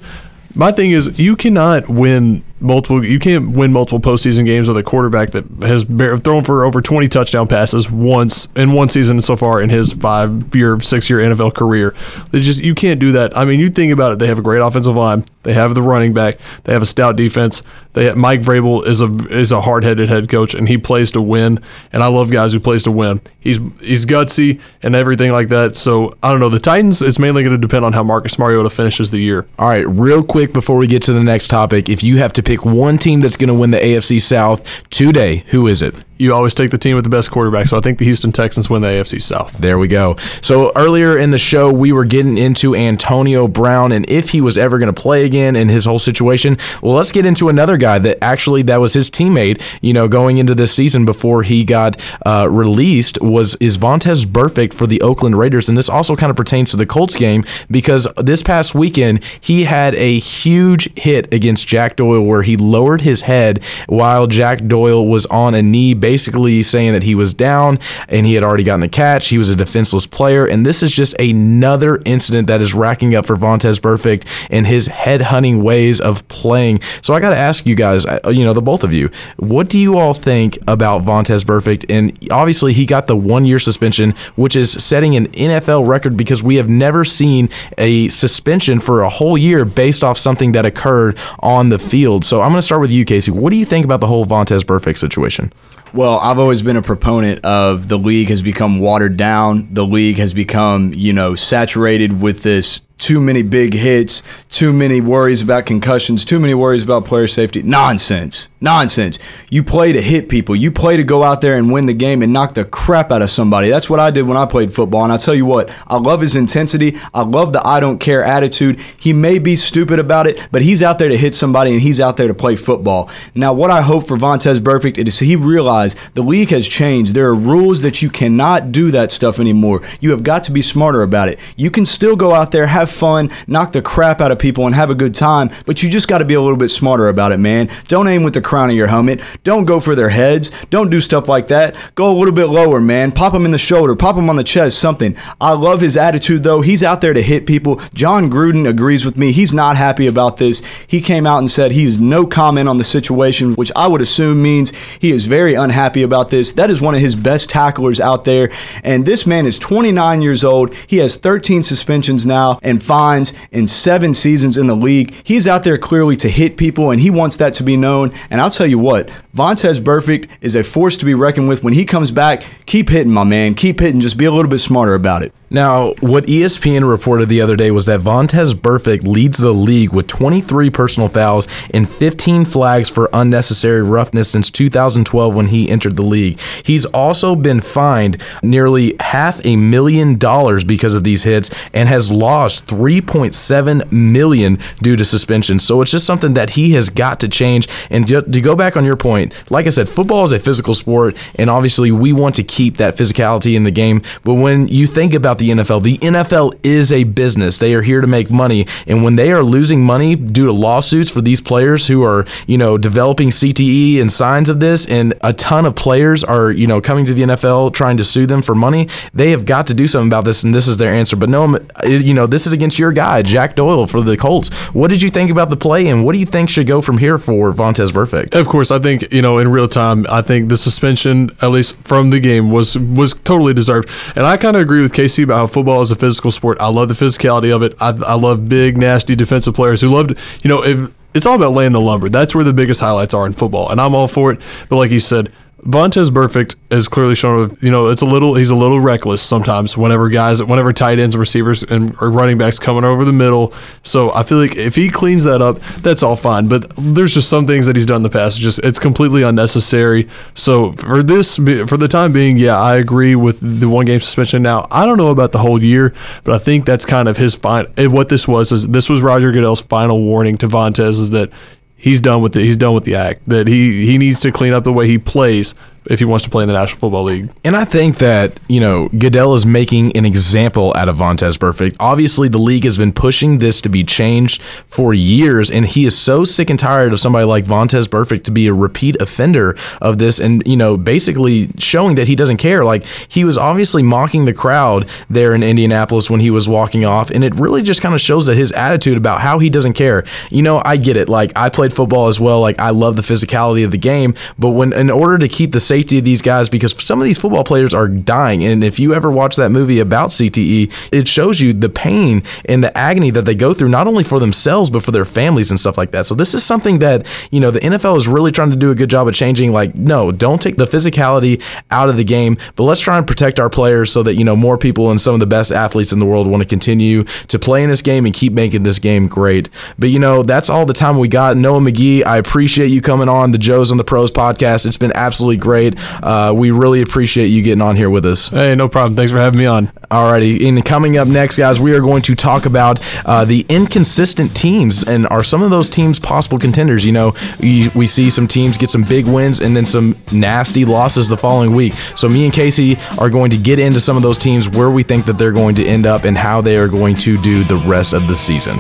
[0.58, 3.06] my thing is, you cannot win multiple.
[3.06, 5.84] You can't win multiple postseason games with a quarterback that has
[6.22, 10.80] thrown for over 20 touchdown passes once in one season so far in his five-year,
[10.80, 11.94] six-year NFL career.
[12.34, 13.38] It's just you can't do that.
[13.38, 14.20] I mean, you think about it.
[14.20, 15.26] They have a great offensive line.
[15.44, 16.40] They have the running back.
[16.66, 17.64] They have a stout defense.
[17.94, 21.22] They have, Mike Vrabel is a is a hard-headed head coach, and he plays to
[21.22, 21.60] win.
[21.94, 23.22] And I love guys who plays to win.
[23.40, 25.76] He's he's gutsy and everything like that.
[25.76, 26.50] So I don't know.
[26.50, 27.02] The Titans.
[27.02, 29.48] It's mainly going to depend on how Marcus Mariota finishes the year.
[29.58, 32.44] All right, real quick before we get to the next topic, if you have to
[32.48, 36.07] pick one team that's going to win the AFC South today, who is it?
[36.18, 37.68] You always take the team with the best quarterback.
[37.68, 39.58] So I think the Houston Texans win the AFC South.
[39.58, 40.16] There we go.
[40.42, 44.58] So earlier in the show, we were getting into Antonio Brown and if he was
[44.58, 46.58] ever going to play again and his whole situation.
[46.82, 49.62] Well, let's get into another guy that actually that was his teammate.
[49.82, 54.74] You know, going into this season before he got uh, released was is Vontaze Burfict
[54.74, 58.08] for the Oakland Raiders, and this also kind of pertains to the Colts game because
[58.18, 63.22] this past weekend he had a huge hit against Jack Doyle where he lowered his
[63.24, 68.26] head while Jack Doyle was on a knee basically saying that he was down and
[68.26, 69.28] he had already gotten the catch.
[69.28, 70.46] He was a defenseless player.
[70.46, 74.88] And this is just another incident that is racking up for Vontaze Burfict and his
[74.88, 76.80] headhunting ways of playing.
[77.02, 79.68] So I got to ask you guys, uh, you know, the both of you, what
[79.68, 81.86] do you all think about Vontaze Burfict?
[81.90, 86.42] And obviously, he got the one year suspension, which is setting an NFL record because
[86.42, 91.18] we have never seen a suspension for a whole year based off something that occurred
[91.40, 92.24] on the field.
[92.24, 93.32] So I'm going to start with you, Casey.
[93.32, 95.52] What do you think about the whole Vontez Burfict situation?
[95.98, 99.74] Well, I've always been a proponent of the league has become watered down.
[99.74, 105.02] The league has become, you know, saturated with this too many big hits, too many
[105.02, 107.62] worries about concussions, too many worries about player safety.
[107.62, 108.50] Nonsense.
[108.60, 109.20] Nonsense.
[109.50, 110.56] You play to hit people.
[110.56, 113.22] You play to go out there and win the game and knock the crap out
[113.22, 113.70] of somebody.
[113.70, 115.04] That's what I did when I played football.
[115.04, 116.98] And I tell you what, I love his intensity.
[117.14, 118.80] I love the I don't care attitude.
[118.98, 122.02] He may be stupid about it, but he's out there to hit somebody and he's
[122.02, 123.10] out there to play football.
[123.36, 127.14] Now, what I hope for Vontaze Burfict is he realized the league has changed.
[127.14, 129.82] There are rules that you cannot do that stuff anymore.
[130.00, 131.40] You have got to be smarter about it.
[131.56, 134.76] You can still go out there, have fun, knock the crap out of people, and
[134.76, 137.32] have a good time, but you just got to be a little bit smarter about
[137.32, 137.70] it, man.
[137.88, 139.22] Don't aim with the crown of your helmet.
[139.44, 140.52] Don't go for their heads.
[140.70, 141.76] Don't do stuff like that.
[141.96, 143.12] Go a little bit lower, man.
[143.12, 145.16] Pop them in the shoulder, pop them on the chest, something.
[145.40, 146.62] I love his attitude, though.
[146.62, 147.82] He's out there to hit people.
[147.94, 149.32] Jon Gruden agrees with me.
[149.32, 150.62] He's not happy about this.
[150.88, 154.02] He came out and said he has no comment on the situation, which I would
[154.02, 156.54] assume means he is very unhappy about this.
[156.54, 158.52] That is one of his best tacklers out there.
[158.84, 160.74] And this man is 29 years old.
[160.88, 165.14] He has 13 suspensions now and fines in seven seasons in the league.
[165.24, 168.12] He's out there clearly to hit people, and he wants that to be known.
[168.30, 171.64] And I'll tell you what, Vontaze Burfict is a force to be reckoned with.
[171.64, 173.56] When he comes back, keep hitting, my man.
[173.56, 174.02] Keep hitting.
[174.02, 175.34] Just be a little bit smarter about it.
[175.50, 180.08] Now, what ESPN reported the other day was that Vontaze Burfict leads the league with
[180.08, 186.04] 23 personal fouls and 15 flags for unnecessary roughness since 2012 when he entered the
[186.04, 186.38] league.
[186.64, 192.12] He's also been fined nearly half a million dollars because of these hits and has
[192.12, 195.60] lost 3.7 million due to suspension.
[195.60, 197.70] So it's just something that he has got to change.
[197.90, 201.16] And to go back on your point, like I said, football is a physical sport,
[201.36, 204.02] and obviously we want to keep that physicality in the game.
[204.26, 207.58] But when you think about the NFL, the NFL is a business.
[207.58, 211.10] They are here to make money, and when they are losing money due to lawsuits
[211.10, 215.34] for these players who are, you know, developing CTE and signs of this, and a
[215.34, 218.56] ton of players are, you know, coming to the NFL trying to sue them for
[218.56, 221.16] money, they have got to do something about this, and this is their answer.
[221.16, 224.50] But no, you know, this is against your guy, Jack Doyle, for the Colts.
[224.74, 226.98] What did you think about the play, and what do you think should go from
[226.98, 228.40] here for Vontaze Burfict?
[228.40, 230.06] Of course, I think you know in real time.
[230.10, 233.90] I think the suspension, at least from the game, was was totally deserved.
[234.16, 236.58] And I kind of agree with Casey about how football is a physical sport.
[236.60, 237.76] I love the physicality of it.
[237.80, 241.36] I, I love big, nasty defensive players who love to, you know, if it's all
[241.36, 242.10] about laying the lumber.
[242.10, 244.42] That's where the biggest highlights are in football, and I'm all for it.
[244.70, 245.32] But like you said.
[245.68, 249.76] Vontaze Burfict has clearly shown, you know, it's a little, he's a little reckless sometimes
[249.76, 253.54] whenever guys, whenever tight ends, receivers, and or running backs coming over the middle.
[253.84, 256.48] So I feel like if he cleans that up, that's all fine.
[256.48, 258.38] But there's just some things that he's done in the past.
[258.38, 260.08] it's Just it's completely unnecessary.
[260.36, 264.42] So for this, for the time being, yeah, I agree with the one game suspension.
[264.42, 267.36] Now I don't know about the whole year, but I think that's kind of his
[267.36, 267.66] fine.
[267.76, 271.30] Eh, what this was is this was Roger Goodell's final warning to Vontaze is that
[271.78, 274.52] he's done with the he's done with the act that he he needs to clean
[274.52, 275.56] up the way he plays
[275.90, 277.32] if he wants to play in the National Football League.
[277.44, 281.76] And I think that, you know, Goodell is making an example out of Vontaze Burfict.
[281.80, 285.98] Obviously, the league has been pushing this to be changed for years, and he is
[285.98, 289.98] so sick and tired of somebody like Vontaze Burfict to be a repeat offender of
[289.98, 292.66] this and, you know, basically showing that he doesn't care.
[292.66, 297.10] Like, he was obviously mocking the crowd there in Indianapolis when he was walking off,
[297.12, 300.04] and it really just kind of shows that his attitude about how he doesn't care.
[300.30, 301.08] You know, I get it.
[301.08, 302.42] Like, I played football as well.
[302.42, 305.60] Like, I love the physicality of the game, but when, in order to keep the
[305.60, 308.44] safety of these guys because some of these football players are dying.
[308.44, 312.64] And if you ever watch that movie about CTE, it shows you the pain and
[312.64, 315.60] the agony that they go through, not only for themselves, but for their families and
[315.60, 316.06] stuff like that.
[316.06, 318.76] So this is something that, you know, the NFL is really trying to do a
[318.76, 319.52] good job of changing.
[319.52, 323.40] Like, no, don't take the physicality out of the game, but let's try and protect
[323.40, 326.00] our players so that, you know, more people and some of the best athletes in
[326.00, 329.08] the world want to continue to play in this game and keep making this game
[329.08, 329.50] great.
[329.78, 331.38] But, you know, that's all the time we got.
[331.38, 334.66] Noah McGee, I appreciate you coming on the Joe's on the Pros podcast.
[334.66, 335.67] It's been absolutely great.
[335.76, 338.30] Uh, we really appreciate you getting on here with us.
[338.30, 338.96] Hey, no problem.
[338.96, 339.68] Thanks for having me on.
[339.92, 344.36] Alrighty, and coming up next, guys, we are going to talk about uh, the inconsistent
[344.36, 346.86] teams and are some of those teams possible contenders.
[346.86, 350.66] You know, we, we see some teams get some big wins and then some nasty
[350.66, 351.74] losses the following week.
[351.96, 354.84] So me and Casey are going to get into some of those teams where we
[354.84, 357.58] think that they're going to end up and how they are going to do the
[357.58, 358.58] rest of the season.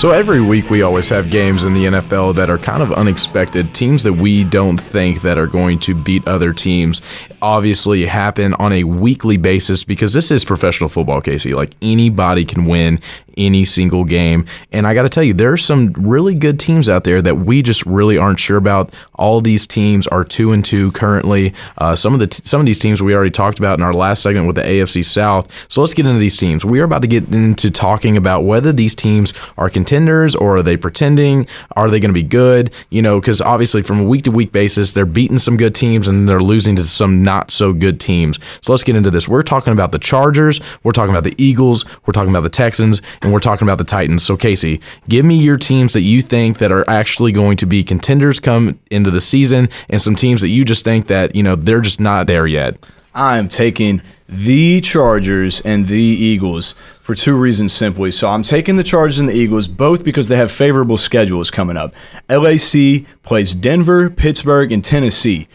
[0.00, 3.74] So every week we always have games in the NFL that are kind of unexpected.
[3.74, 7.02] Teams that we don't think that are going to beat other teams
[7.42, 11.52] obviously happen on a weekly basis because this is professional football, Casey.
[11.52, 12.98] Like anybody can win
[13.36, 14.46] any single game.
[14.72, 17.36] And I got to tell you, there are some really good teams out there that
[17.38, 18.94] we just really aren't sure about.
[19.14, 21.54] All these teams are two and two currently.
[21.78, 23.94] Uh, some of the t- some of these teams we already talked about in our
[23.94, 25.50] last segment with the AFC South.
[25.68, 26.64] So let's get into these teams.
[26.64, 30.62] We are about to get into talking about whether these teams are contenders or are
[30.62, 31.46] they pretending?
[31.76, 32.72] Are they going to be good?
[32.90, 36.08] You know, because obviously from a week to week basis, they're beating some good teams
[36.08, 38.38] and they're losing to some not so good teams.
[38.62, 39.28] So let's get into this.
[39.28, 43.02] We're talking about the Chargers, we're talking about the Eagles, we're talking about the Texans,
[43.22, 44.22] and we're talking about the Titans.
[44.22, 47.84] So Casey, give me your teams that you think that are actually going to be
[47.84, 51.56] contenders come into the season, and some teams that you just think that you know
[51.56, 52.76] they're just not there yet.
[53.14, 58.12] I am taking the Chargers and the Eagles for two reasons simply.
[58.12, 61.76] So I'm taking the Chargers and the Eagles both because they have favorable schedules coming
[61.76, 61.92] up.
[62.28, 65.48] LAC plays Denver, Pittsburgh, and Tennessee.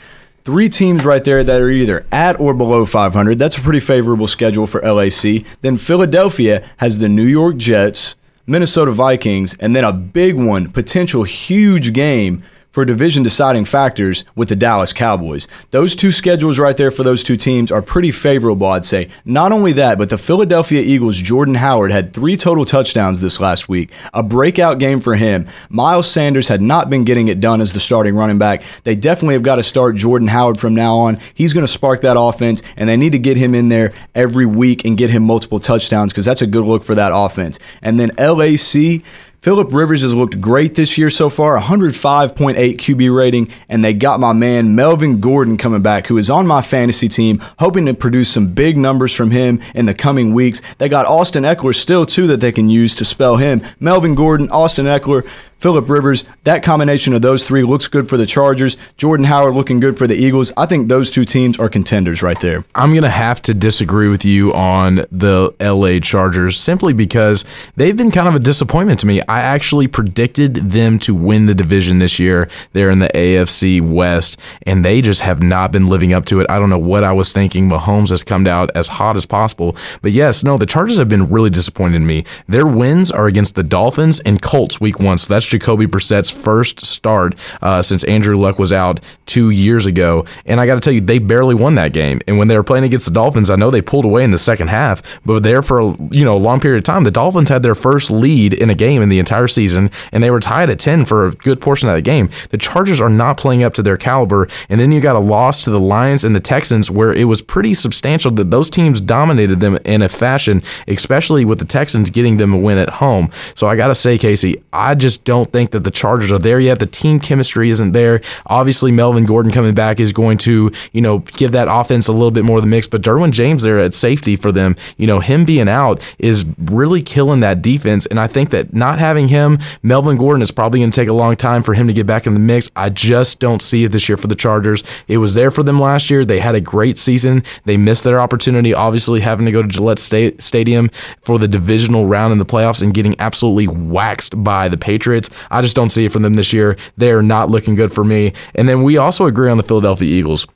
[0.45, 3.39] Three teams right there that are either at or below 500.
[3.39, 5.43] That's a pretty favorable schedule for LAC.
[5.63, 11.23] Then Philadelphia has the New York Jets, Minnesota Vikings, and then a big one, potential
[11.23, 12.43] huge game
[12.75, 15.47] for division deciding factors with the Dallas Cowboys.
[15.71, 19.07] Those two schedules right there for those two teams are pretty favorable, I'd say.
[19.23, 23.69] Not only that, but the Philadelphia Eagles' Jordan Howard had three total touchdowns this last
[23.69, 25.47] week, a breakout game for him.
[25.69, 28.61] Miles Sanders had not been getting it done as the starting running back.
[28.83, 31.17] They definitely have got to start Jordan Howard from now on.
[31.33, 34.45] He's going to spark that offense, and they need to get him in there every
[34.45, 37.57] week and get him multiple touchdowns because that's a good look for that offense.
[37.81, 39.01] And then LAC.
[39.45, 44.19] Philip Rivers has looked great this year so far, 105.8 QB rating, and they got
[44.19, 48.33] my man Melvin Gordon coming back, who is on my fantasy team, hoping to produce
[48.33, 50.63] some big numbers from him in the coming weeks.
[50.79, 53.61] They got Austin Ekeler still, too, that they can use to spell him.
[53.79, 55.29] Melvin Gordon, Austin Ekeler,
[55.65, 58.77] Philip Rivers, that combination of those three looks good for the Chargers.
[58.97, 60.51] Jordan Howard looking good for the Eagles.
[60.55, 62.63] I think those two teams are contenders right there.
[62.75, 67.45] I'm going to have to disagree with you on the LA Chargers simply because
[67.77, 69.23] they've been kind of a disappointment to me.
[69.23, 72.47] I actually predicted them to win the division this year.
[72.73, 76.47] They're in the AFC West, and they just have not been living up to it.
[76.47, 77.67] I don't know what I was thinking.
[77.67, 79.75] Mahomes has come out as hot as possible.
[80.03, 82.23] But yes, no, the Chargers have been really disappointed in me.
[82.47, 85.17] Their wins are against the Dolphins and Colts week one.
[85.17, 90.25] So that's Jacoby Brissett's first start uh, since Andrew Luck was out two years ago.
[90.45, 92.21] And I got to tell you, they barely won that game.
[92.27, 94.37] And when they were playing against the Dolphins, I know they pulled away in the
[94.37, 97.49] second half, but there for a, you know a long period of time, the Dolphins
[97.49, 100.69] had their first lead in a game in the entire season, and they were tied
[100.69, 102.29] at ten for a good portion of that game.
[102.49, 105.63] The Chargers are not playing up to their caliber, and then you got a loss
[105.63, 109.59] to the Lions and the Texans, where it was pretty substantial that those teams dominated
[109.59, 113.29] them in a fashion, especially with the Texans getting them a win at home.
[113.53, 116.59] So I got to say, Casey, I just don't think that the Chargers are there
[116.59, 116.79] yet.
[116.79, 118.21] The team chemistry isn't there.
[118.45, 122.31] Obviously, Melvin Gordon coming back is going to, you know, give that offense a little
[122.31, 122.87] bit more of the mix.
[122.87, 127.01] But Derwin James there at safety for them, you know, him being out is really
[127.01, 128.05] killing that defense.
[128.05, 131.13] And I think that not having him, Melvin Gordon is probably going to take a
[131.13, 132.69] long time for him to get back in the mix.
[132.75, 134.83] I just don't see it this year for the Chargers.
[135.07, 136.23] It was there for them last year.
[136.23, 137.43] They had a great season.
[137.65, 140.89] They missed their opportunity, obviously, having to go to Gillette Sta- Stadium
[141.21, 145.24] for the divisional round in the playoffs and getting absolutely waxed by the Patriots.
[145.51, 146.77] I just don't see it from them this year.
[146.97, 148.33] They're not looking good for me.
[148.53, 150.47] And then we also agree on the Philadelphia Eagles.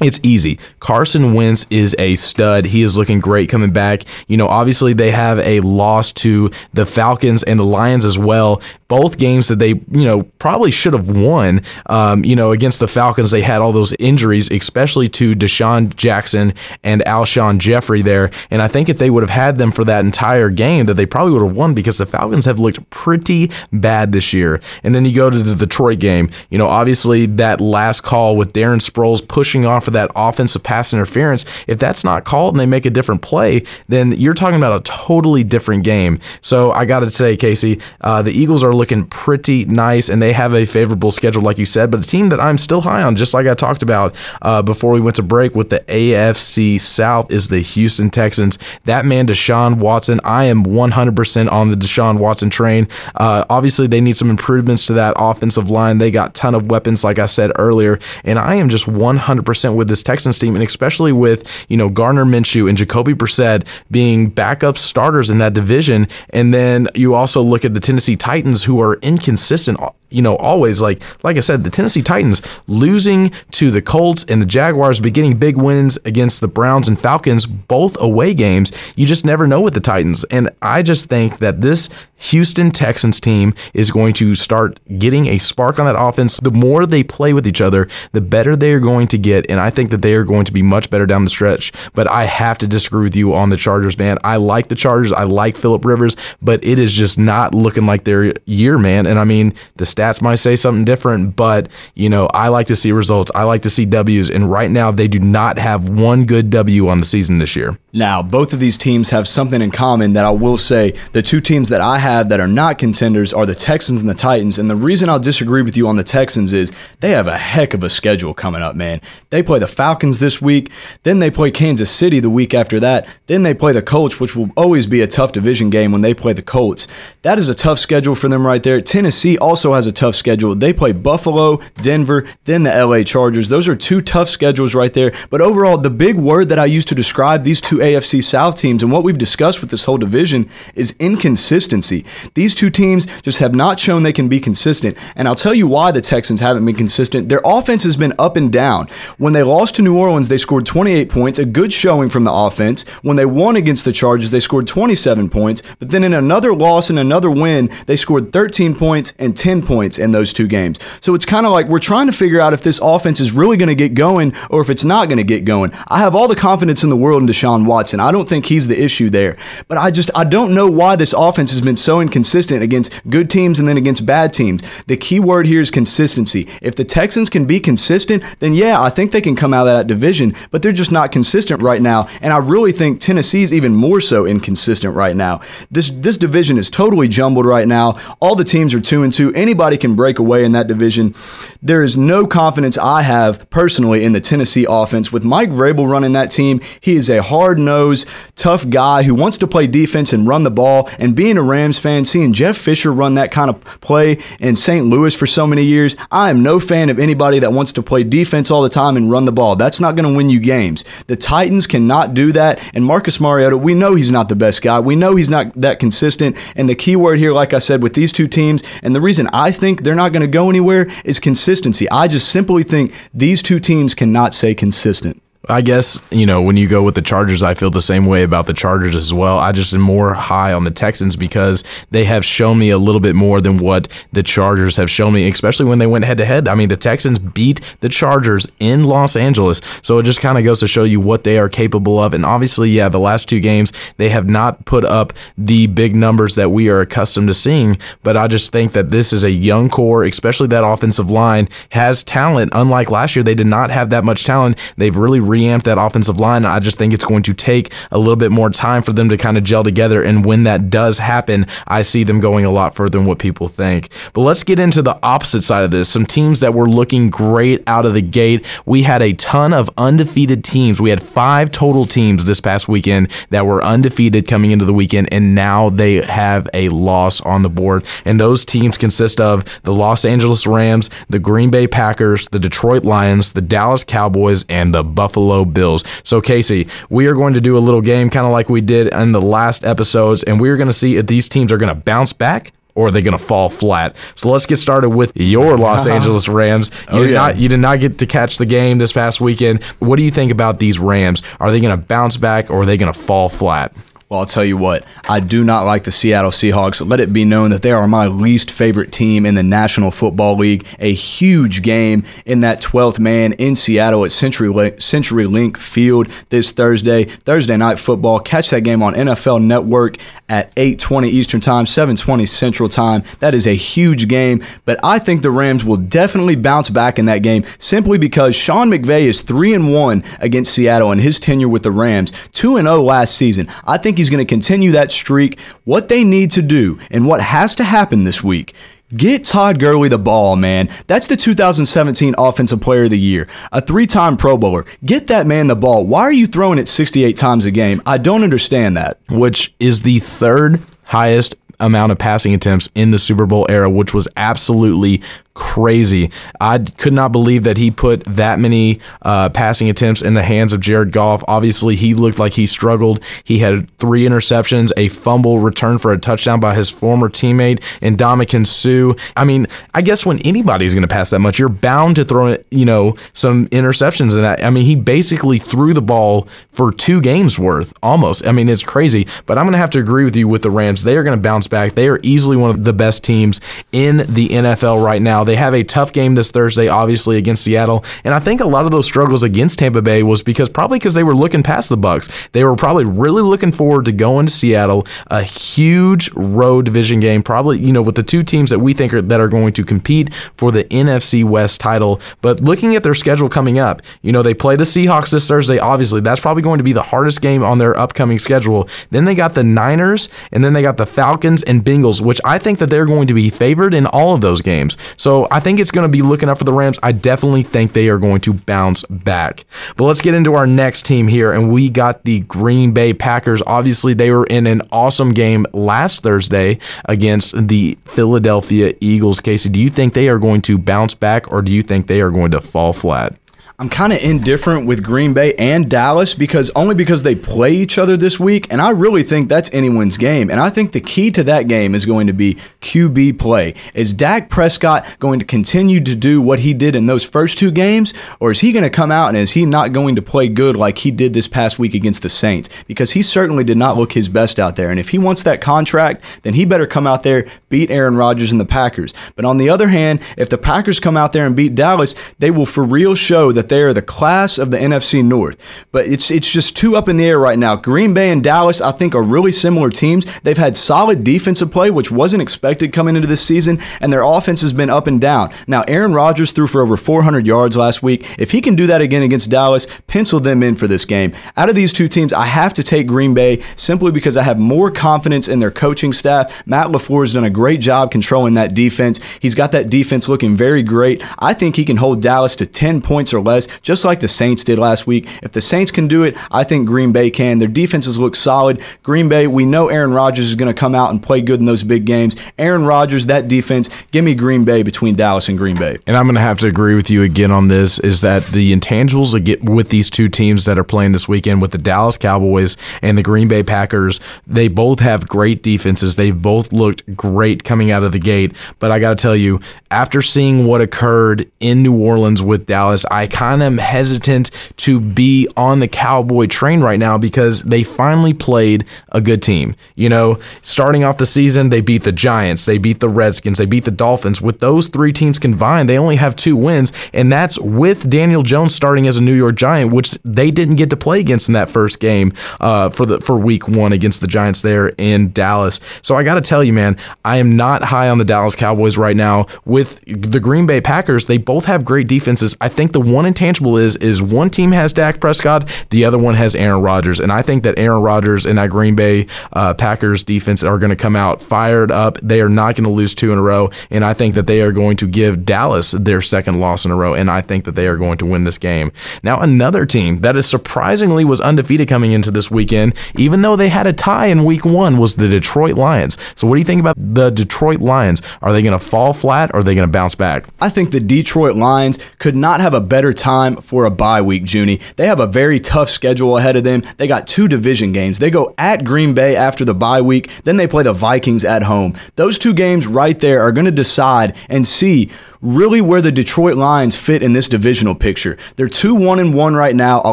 [0.00, 0.58] It's easy.
[0.80, 2.64] Carson Wentz is a stud.
[2.64, 4.04] He is looking great coming back.
[4.28, 8.62] You know, obviously they have a loss to the Falcons and the Lions as well.
[8.88, 11.60] Both games that they, you know, probably should have won.
[11.86, 16.54] Um, you know, against the Falcons, they had all those injuries, especially to DeSean Jackson
[16.82, 18.30] and Alshon Jeffery there.
[18.50, 21.06] And I think if they would have had them for that entire game, that they
[21.06, 24.60] probably would have won because the Falcons have looked pretty bad this year.
[24.82, 26.30] And then you go to the Detroit game.
[26.48, 30.94] You know, obviously that last call with Darren Sproles pushing off of that offensive pass
[30.94, 34.80] interference, if that's not called and they make a different play, then you're talking about
[34.80, 36.18] a totally different game.
[36.40, 40.32] So I got to say, Casey, uh, the Eagles are looking pretty nice and they
[40.32, 43.16] have a favorable schedule, like you said, but a team that I'm still high on,
[43.16, 47.30] just like I talked about uh, before we went to break with the AFC South,
[47.30, 48.58] is the Houston Texans.
[48.84, 52.88] That man, Deshaun Watson, I am 100% on the Deshaun Watson train.
[53.14, 55.98] Uh, obviously, they need some improvements to that offensive line.
[55.98, 59.88] They got ton of weapons, like I said earlier, and I am just 100% with
[59.88, 64.78] this Texans team, and especially with you know Gardner Minshew and Jacoby Brissett being backup
[64.78, 68.94] starters in that division, and then you also look at the Tennessee Titans, who are
[69.02, 69.80] inconsistent
[70.10, 74.40] you know, always like like I said, the Tennessee Titans losing to the Colts and
[74.40, 78.72] the Jaguars, but getting big wins against the Browns and Falcons, both away games.
[78.96, 83.18] You just never know with the Titans, and I just think that this Houston Texans
[83.18, 86.36] team is going to start getting a spark on that offense.
[86.38, 89.58] The more they play with each other, the better they are going to get, and
[89.58, 91.72] I think that they are going to be much better down the stretch.
[91.94, 94.18] But I have to disagree with you on the Chargers, man.
[94.22, 95.12] I like the Chargers.
[95.12, 99.06] I like Philip Rivers, but it is just not looking like their year, man.
[99.06, 102.76] And I mean, the stats might say something different, but you know, I like to
[102.76, 103.30] see results.
[103.34, 106.88] I like to see W's, and right now they do not have one good W
[106.88, 107.78] on the season this year.
[107.92, 111.40] Now, both of these teams have something in common that I will say the two
[111.40, 114.58] teams that I have that are not contenders are the Texans and the Titans.
[114.58, 117.74] And the reason I'll disagree with you on the Texans is they have a heck
[117.74, 119.00] of a schedule coming up, man.
[119.30, 120.70] They play the Falcons this week,
[121.02, 124.36] then they play Kansas City the week after that, then they play the Colts, which
[124.36, 126.86] will always be a tough division game when they play the Colts.
[127.22, 128.80] That is a tough schedule for them right there.
[128.80, 130.54] Tennessee also has a tough schedule.
[130.54, 133.48] They play Buffalo, Denver, then the LA Chargers.
[133.48, 135.12] Those are two tough schedules right there.
[135.30, 138.82] But overall, the big word that I use to describe these two AFC South teams
[138.82, 142.04] and what we've discussed with this whole division is inconsistency.
[142.34, 144.96] These two teams just have not shown they can be consistent.
[145.16, 147.28] And I'll tell you why the Texans haven't been consistent.
[147.28, 148.88] Their offense has been up and down.
[149.18, 152.32] When they lost to New Orleans, they scored 28 points, a good showing from the
[152.32, 152.86] offense.
[153.02, 155.62] When they won against the Chargers, they scored 27 points.
[155.78, 159.79] But then in another loss and another win, they scored 13 points and 10 points
[159.82, 160.78] in those two games.
[161.00, 163.56] So it's kind of like we're trying to figure out if this offense is really
[163.56, 165.72] going to get going or if it's not going to get going.
[165.88, 168.00] I have all the confidence in the world in Deshaun Watson.
[168.00, 169.36] I don't think he's the issue there.
[169.68, 173.30] But I just I don't know why this offense has been so inconsistent against good
[173.30, 174.62] teams and then against bad teams.
[174.86, 176.48] The key word here is consistency.
[176.60, 179.76] If the Texans can be consistent, then yeah, I think they can come out of
[179.76, 182.08] that division, but they're just not consistent right now.
[182.20, 185.40] And I really think Tennessee's even more so inconsistent right now.
[185.70, 187.98] This this division is totally jumbled right now.
[188.20, 189.32] All the teams are 2 and 2.
[189.34, 191.14] Anybody can break away in that division.
[191.62, 196.12] There is no confidence I have personally in the Tennessee offense with Mike Vrabel running
[196.12, 196.60] that team.
[196.80, 200.88] He is a hard-nosed, tough guy who wants to play defense and run the ball.
[200.98, 204.86] And being a Rams fan, seeing Jeff Fisher run that kind of play in St.
[204.86, 208.04] Louis for so many years, I am no fan of anybody that wants to play
[208.04, 209.56] defense all the time and run the ball.
[209.56, 210.84] That's not going to win you games.
[211.06, 212.60] The Titans cannot do that.
[212.74, 214.80] And Marcus Mariota, we know he's not the best guy.
[214.80, 216.36] We know he's not that consistent.
[216.56, 219.28] And the key word here, like I said, with these two teams, and the reason
[219.32, 221.88] I think they're not going to go anywhere is consistency.
[221.90, 225.22] I just simply think these two teams cannot stay consistent.
[225.50, 228.22] I guess, you know, when you go with the Chargers, I feel the same way
[228.22, 229.38] about the Chargers as well.
[229.38, 233.00] I just am more high on the Texans because they have shown me a little
[233.00, 236.24] bit more than what the Chargers have shown me, especially when they went head to
[236.24, 236.46] head.
[236.46, 239.60] I mean, the Texans beat the Chargers in Los Angeles.
[239.82, 242.14] So it just kind of goes to show you what they are capable of.
[242.14, 246.36] And obviously, yeah, the last two games, they have not put up the big numbers
[246.36, 247.76] that we are accustomed to seeing.
[248.02, 252.04] But I just think that this is a young core, especially that offensive line has
[252.04, 252.52] talent.
[252.54, 254.56] Unlike last year, they did not have that much talent.
[254.76, 256.44] They've really reamped that offensive line.
[256.44, 259.16] I just think it's going to take a little bit more time for them to
[259.16, 260.02] kind of gel together.
[260.02, 263.48] And when that does happen, I see them going a lot further than what people
[263.48, 263.88] think.
[264.12, 265.88] But let's get into the opposite side of this.
[265.88, 268.46] Some teams that were looking great out of the gate.
[268.66, 270.80] We had a ton of undefeated teams.
[270.80, 275.08] We had five total teams this past weekend that were undefeated coming into the weekend,
[275.12, 277.84] and now they have a loss on the board.
[278.04, 282.84] And those teams consist of the Los Angeles Rams, the Green Bay Packers, the Detroit
[282.84, 285.84] Lions, the Dallas Cowboys, and the Buffalo Low bills.
[286.02, 288.88] So, Casey, we are going to do a little game kind of like we did
[288.94, 291.80] in the last episodes, and we're going to see if these teams are going to
[291.80, 293.96] bounce back or are they going to fall flat?
[294.14, 296.70] So let's get started with your Los Angeles Rams.
[296.88, 297.18] Oh, you, Oh, did yeah.
[297.18, 299.62] not, you did not get to catch the game this past weekend.
[299.80, 301.22] What do you think about these Rams?
[301.40, 303.72] Are they going to bounce back or are they going to fall flat?
[304.10, 306.84] Well, I'll tell you what, I do not like the Seattle Seahawks.
[306.84, 310.34] Let it be known that they are my least favorite team in the National Football
[310.34, 310.66] League.
[310.80, 316.50] A huge game in that 12th man in Seattle at CenturyLink, Century Link Field this
[316.50, 317.04] Thursday.
[317.04, 318.18] Thursday night football.
[318.18, 319.96] Catch that game on NFL Network
[320.28, 323.04] at 8:20 Eastern Time, 7:20 Central Time.
[323.20, 327.06] That is a huge game, but I think the Rams will definitely bounce back in
[327.06, 331.48] that game simply because Sean McVay is 3 and 1 against Seattle in his tenure
[331.48, 332.12] with the Rams.
[332.32, 333.46] 2 and 0 last season.
[333.64, 335.38] I think he's going to continue that streak.
[335.64, 338.54] What they need to do and what has to happen this week
[338.92, 340.68] Get Todd Gurley the ball, man.
[340.88, 344.66] That's the 2017 Offensive Player of the Year, a three time Pro Bowler.
[344.84, 345.86] Get that man the ball.
[345.86, 347.80] Why are you throwing it 68 times a game?
[347.86, 348.98] I don't understand that.
[349.08, 353.94] which is the third highest amount of passing attempts in the Super Bowl era, which
[353.94, 355.02] was absolutely
[355.40, 356.10] crazy.
[356.38, 360.52] I could not believe that he put that many uh, passing attempts in the hands
[360.52, 361.24] of Jared Goff.
[361.26, 363.02] Obviously, he looked like he struggled.
[363.24, 367.96] He had three interceptions, a fumble return for a touchdown by his former teammate, and
[367.96, 368.94] Ndamukong Suh.
[369.16, 372.26] I mean, I guess when anybody's going to pass that much, you're bound to throw,
[372.26, 374.44] it, you know, some interceptions in that.
[374.44, 378.26] I mean, he basically threw the ball for two games worth almost.
[378.26, 380.50] I mean, it's crazy, but I'm going to have to agree with you with the
[380.50, 380.82] Rams.
[380.82, 381.72] They are going to bounce back.
[381.72, 383.40] They are easily one of the best teams
[383.72, 385.24] in the NFL right now.
[385.30, 388.64] They have a tough game this Thursday, obviously against Seattle, and I think a lot
[388.64, 391.76] of those struggles against Tampa Bay was because probably because they were looking past the
[391.76, 392.08] Bucks.
[392.32, 397.22] They were probably really looking forward to going to Seattle, a huge road division game,
[397.22, 399.64] probably you know with the two teams that we think are that are going to
[399.64, 402.00] compete for the NFC West title.
[402.22, 405.60] But looking at their schedule coming up, you know they play the Seahawks this Thursday.
[405.60, 408.68] Obviously, that's probably going to be the hardest game on their upcoming schedule.
[408.90, 412.40] Then they got the Niners, and then they got the Falcons and Bengals, which I
[412.40, 414.76] think that they're going to be favored in all of those games.
[414.96, 416.78] So I think it's going to be looking up for the Rams.
[416.82, 419.44] I definitely think they are going to bounce back.
[419.76, 423.42] But let's get into our next team here, and we got the Green Bay Packers.
[423.46, 429.20] Obviously, they were in an awesome game last Thursday against the Philadelphia Eagles.
[429.20, 432.00] Casey, do you think they are going to bounce back, or do you think they
[432.00, 433.14] are going to fall flat?
[433.60, 437.76] I'm kind of indifferent with Green Bay and Dallas because only because they play each
[437.76, 440.30] other this week, and I really think that's anyone's game.
[440.30, 443.52] And I think the key to that game is going to be QB play.
[443.74, 447.50] Is Dak Prescott going to continue to do what he did in those first two
[447.50, 450.26] games, or is he going to come out and is he not going to play
[450.26, 452.48] good like he did this past week against the Saints?
[452.66, 454.70] Because he certainly did not look his best out there.
[454.70, 458.32] And if he wants that contract, then he better come out there, beat Aaron Rodgers
[458.32, 458.94] and the Packers.
[459.16, 462.30] But on the other hand, if the Packers come out there and beat Dallas, they
[462.30, 465.36] will for real show that they are the class of the NFC North.
[465.72, 467.56] But it's it's just too up in the air right now.
[467.56, 470.06] Green Bay and Dallas, I think, are really similar teams.
[470.22, 474.40] They've had solid defensive play, which wasn't expected coming into this season, and their offense
[474.40, 475.32] has been up and down.
[475.46, 478.06] Now, Aaron Rodgers threw for over 400 yards last week.
[478.18, 481.12] If he can do that again against Dallas, pencil them in for this game.
[481.36, 484.38] Out of these two teams, I have to take Green Bay simply because I have
[484.38, 486.46] more confidence in their coaching staff.
[486.46, 489.00] Matt LaFleur has done a great job controlling that defense.
[489.18, 491.02] He's got that defense looking very great.
[491.18, 494.44] I think he can hold Dallas to 10 points or less just like the Saints
[494.44, 495.08] did last week.
[495.22, 497.38] If the Saints can do it, I think Green Bay can.
[497.38, 498.62] Their defenses look solid.
[498.82, 501.46] Green Bay, we know Aaron Rodgers is going to come out and play good in
[501.46, 502.16] those big games.
[502.38, 505.78] Aaron Rodgers, that defense, give me Green Bay between Dallas and Green Bay.
[505.86, 508.54] And I'm going to have to agree with you again on this is that the
[508.54, 509.10] intangibles
[509.48, 513.02] with these two teams that are playing this weekend with the Dallas Cowboys and the
[513.02, 515.96] Green Bay Packers, they both have great defenses.
[515.96, 518.34] They both looked great coming out of the gate.
[518.58, 522.84] But I got to tell you, after seeing what occurred in New Orleans with Dallas,
[522.90, 527.62] I kind of am hesitant to be on the Cowboy train right now because they
[527.62, 529.54] finally played a good team.
[529.74, 533.46] You know, starting off the season, they beat the Giants, they beat the Redskins, they
[533.46, 534.20] beat the Dolphins.
[534.20, 538.54] With those three teams combined, they only have two wins, and that's with Daniel Jones
[538.54, 541.48] starting as a New York Giant, which they didn't get to play against in that
[541.48, 545.60] first game uh, for the for Week One against the Giants there in Dallas.
[545.82, 548.78] So I got to tell you, man, I am not high on the Dallas Cowboys
[548.78, 549.26] right now.
[549.44, 552.36] With the Green Bay Packers, they both have great defenses.
[552.40, 556.14] I think the one intangible is is one team has Dak Prescott, the other one
[556.14, 560.02] has Aaron Rodgers, and I think that Aaron Rodgers and that Green Bay uh, Packers
[560.02, 561.98] defense are going to come out fired up.
[562.02, 564.42] They are not going to lose two in a row, and I think that they
[564.42, 567.56] are going to give Dallas their second loss in a row, and I think that
[567.56, 568.72] they are going to win this game.
[569.02, 573.48] Now, another team that is surprisingly was undefeated coming into this weekend, even though they
[573.48, 575.98] had a tie in Week One, was the Detroit Lions.
[576.14, 578.02] So, what do you think about the Detroit Lions?
[578.22, 580.26] Are they going to fall flat, or are they going to bounce back?
[580.40, 584.22] I think the Detroit Lions could not have a better time for a bye week,
[584.26, 584.60] Junie.
[584.76, 586.62] They have a very tough schedule ahead of them.
[586.76, 587.98] They got two division games.
[587.98, 591.42] They go at Green Bay after the bye week, then they play the Vikings at
[591.42, 591.74] home.
[591.96, 594.90] Those two games right there are going to decide and see
[595.22, 598.16] really where the Detroit Lions fit in this divisional picture.
[598.36, 599.82] They're 2 1 and 1 right now.
[599.84, 599.92] A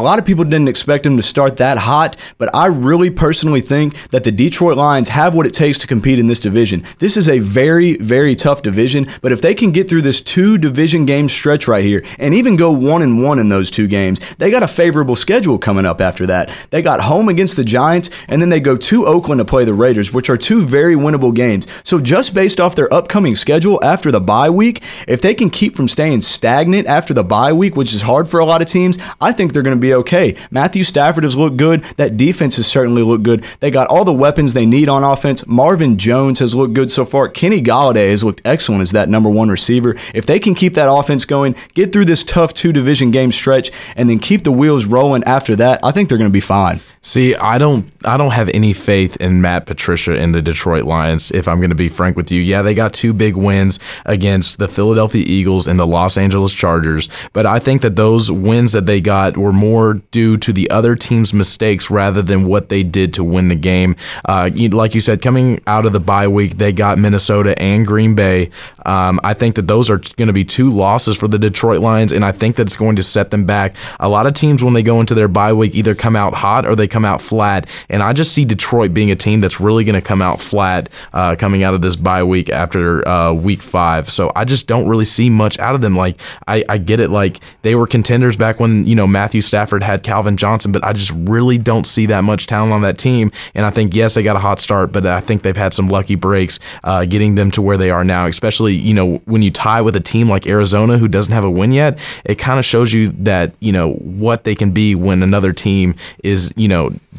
[0.00, 3.94] lot of people didn't expect them to start that hot, but I really personally think
[4.10, 6.84] that the Detroit Lions have what it takes to compete in this division.
[6.98, 10.58] This is a very, very tough division, but if they can get through this two
[10.58, 14.20] division game stretch right here and even go 1 and 1 in those two games,
[14.38, 16.50] they got a favorable schedule coming up after that.
[16.70, 19.74] They got home against the Giants, and then they go to Oakland to play the
[19.74, 21.66] Raiders, which are two very winnable games.
[21.82, 25.76] So just based off their upcoming schedule after the bye week, if they can keep
[25.76, 28.98] from staying stagnant after the bye week, which is hard for a lot of teams,
[29.20, 30.36] I think they're going to be okay.
[30.50, 31.82] Matthew Stafford has looked good.
[31.96, 33.44] That defense has certainly looked good.
[33.60, 35.46] They got all the weapons they need on offense.
[35.46, 37.28] Marvin Jones has looked good so far.
[37.28, 39.96] Kenny Golladay has looked excellent as that number one receiver.
[40.14, 43.70] If they can keep that offense going, get through this tough two division game stretch,
[43.96, 46.80] and then keep the wheels rolling after that, I think they're going to be fine.
[47.08, 51.30] See, I don't I don't have any faith in Matt Patricia and the Detroit Lions
[51.30, 52.42] if I'm going to be frank with you.
[52.42, 57.08] Yeah, they got two big wins against the Philadelphia Eagles and the Los Angeles Chargers.
[57.32, 60.94] But I think that those wins that they got were more due to the other
[60.94, 63.96] team's mistakes rather than what they did to win the game.
[64.26, 68.14] Uh, like you said, coming out of the bye week, they got Minnesota and Green
[68.16, 68.50] Bay.
[68.84, 72.12] Um, I think that those are going to be two losses for the Detroit Lions,
[72.12, 73.74] and I think that it's going to set them back.
[73.98, 76.66] A lot of teams, when they go into their bye week, either come out hot
[76.66, 77.68] or they come out flat.
[77.88, 80.88] And I just see Detroit being a team that's really going to come out flat
[81.12, 84.08] uh, coming out of this bye week after uh, week five.
[84.10, 85.96] So I just don't really see much out of them.
[85.96, 87.10] Like, I, I get it.
[87.10, 90.92] Like, they were contenders back when, you know, Matthew Stafford had Calvin Johnson, but I
[90.92, 93.32] just really don't see that much talent on that team.
[93.54, 95.88] And I think, yes, they got a hot start, but I think they've had some
[95.88, 99.50] lucky breaks uh, getting them to where they are now, especially, you know, when you
[99.50, 102.64] tie with a team like Arizona who doesn't have a win yet, it kind of
[102.64, 106.77] shows you that, you know, what they can be when another team is, you know,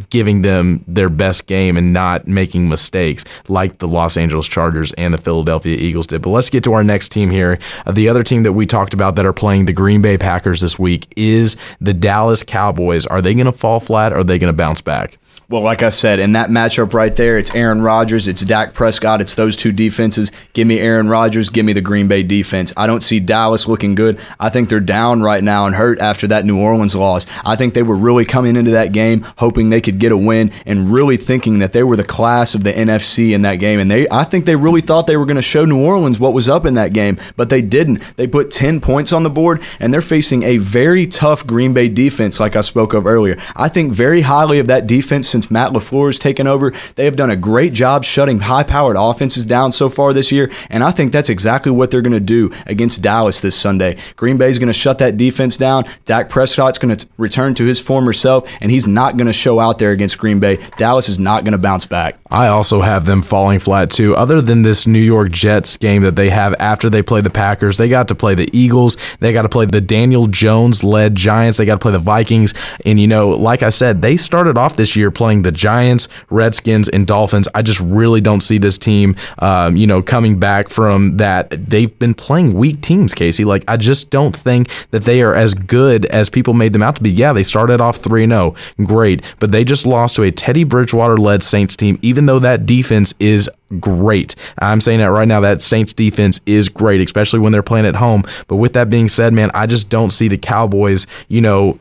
[0.10, 5.14] giving them their best game and not making mistakes like the Los Angeles Chargers and
[5.14, 6.22] the Philadelphia Eagles did.
[6.22, 7.60] But let's get to our next team here.
[7.86, 10.62] Uh, the other team that we talked about that are playing the Green Bay Packers
[10.62, 13.06] this week is the Dallas Cowboys.
[13.06, 15.18] Are they going to fall flat or are they going to bounce back?
[15.50, 19.20] Well, like I said, in that matchup right there, it's Aaron Rodgers, it's Dak Prescott,
[19.20, 20.32] it's those two defenses.
[20.54, 22.72] Give me Aaron Rodgers, give me the Green Bay defense.
[22.78, 24.20] I don't see Dallas looking good.
[24.40, 27.26] I think they're down right now and hurt after that New Orleans loss.
[27.44, 30.52] I think they were really coming into that game hoping they could get a win
[30.68, 33.80] and really thinking that they were the class of the NFC in that game.
[33.80, 36.34] And they, I think they really thought they were going to show New Orleans what
[36.34, 38.02] was up in that game, but they didn't.
[38.18, 41.90] They put 10 points on the board and they're facing a very tough Green Bay
[41.90, 43.36] defense, like I spoke of earlier.
[43.56, 46.74] I think very highly of that defense since Matt LaFleur has taken over.
[46.96, 50.52] They have done a great job shutting high powered offenses down so far this year,
[50.70, 53.98] and I think that's exactly what they're going to do against Dallas this Sunday.
[54.18, 55.86] Green Bay is going to shut that defense down.
[56.06, 59.60] Dak Prescott's going to return to his former self, and he's not going to show
[59.60, 60.58] out there against Green Bay.
[60.78, 62.20] Dallas is not going to bounce back.
[62.30, 64.16] I also have them falling flat too.
[64.16, 67.78] Other than this New York Jets game that they have after they play the Packers,
[67.78, 71.58] they got to play the Eagles, they got to play the Daniel Jones led Giants,
[71.58, 72.54] they got to play the Vikings.
[72.86, 76.90] And, you know, like I said, they started off this year playing the Giants, Redskins,
[76.90, 77.48] and Dolphins.
[77.54, 81.50] I just really don't see this team, um, you know, coming back from that.
[81.52, 83.46] They've been playing weak teams, Casey.
[83.46, 86.96] Like, I just don't think that they are as good as people made them out
[86.98, 87.10] to be.
[87.10, 88.56] Yeah, they started off 3 0.
[88.84, 89.34] Great.
[89.40, 93.14] But they just lost to a Teddy Bridgewater led Saints team, even though that defense
[93.20, 93.50] is
[93.80, 94.36] great.
[94.60, 97.96] I'm saying that right now, that Saints defense is great, especially when they're playing at
[97.96, 98.24] home.
[98.48, 101.80] But with that being said, man, I just don't see the Cowboys, you know,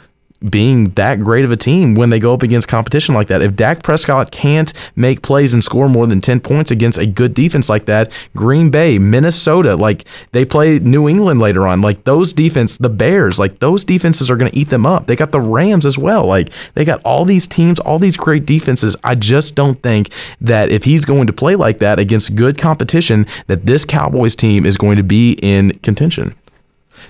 [0.49, 3.43] being that great of a team when they go up against competition like that.
[3.43, 7.35] If Dak Prescott can't make plays and score more than 10 points against a good
[7.35, 12.33] defense like that, Green Bay, Minnesota, like they play New England later on, like those
[12.33, 15.07] defense, the Bears, like those defenses are going to eat them up.
[15.07, 16.25] They got the Rams as well.
[16.25, 18.97] Like they got all these teams, all these great defenses.
[19.03, 23.27] I just don't think that if he's going to play like that against good competition,
[23.49, 26.35] that this Cowboys team is going to be in contention.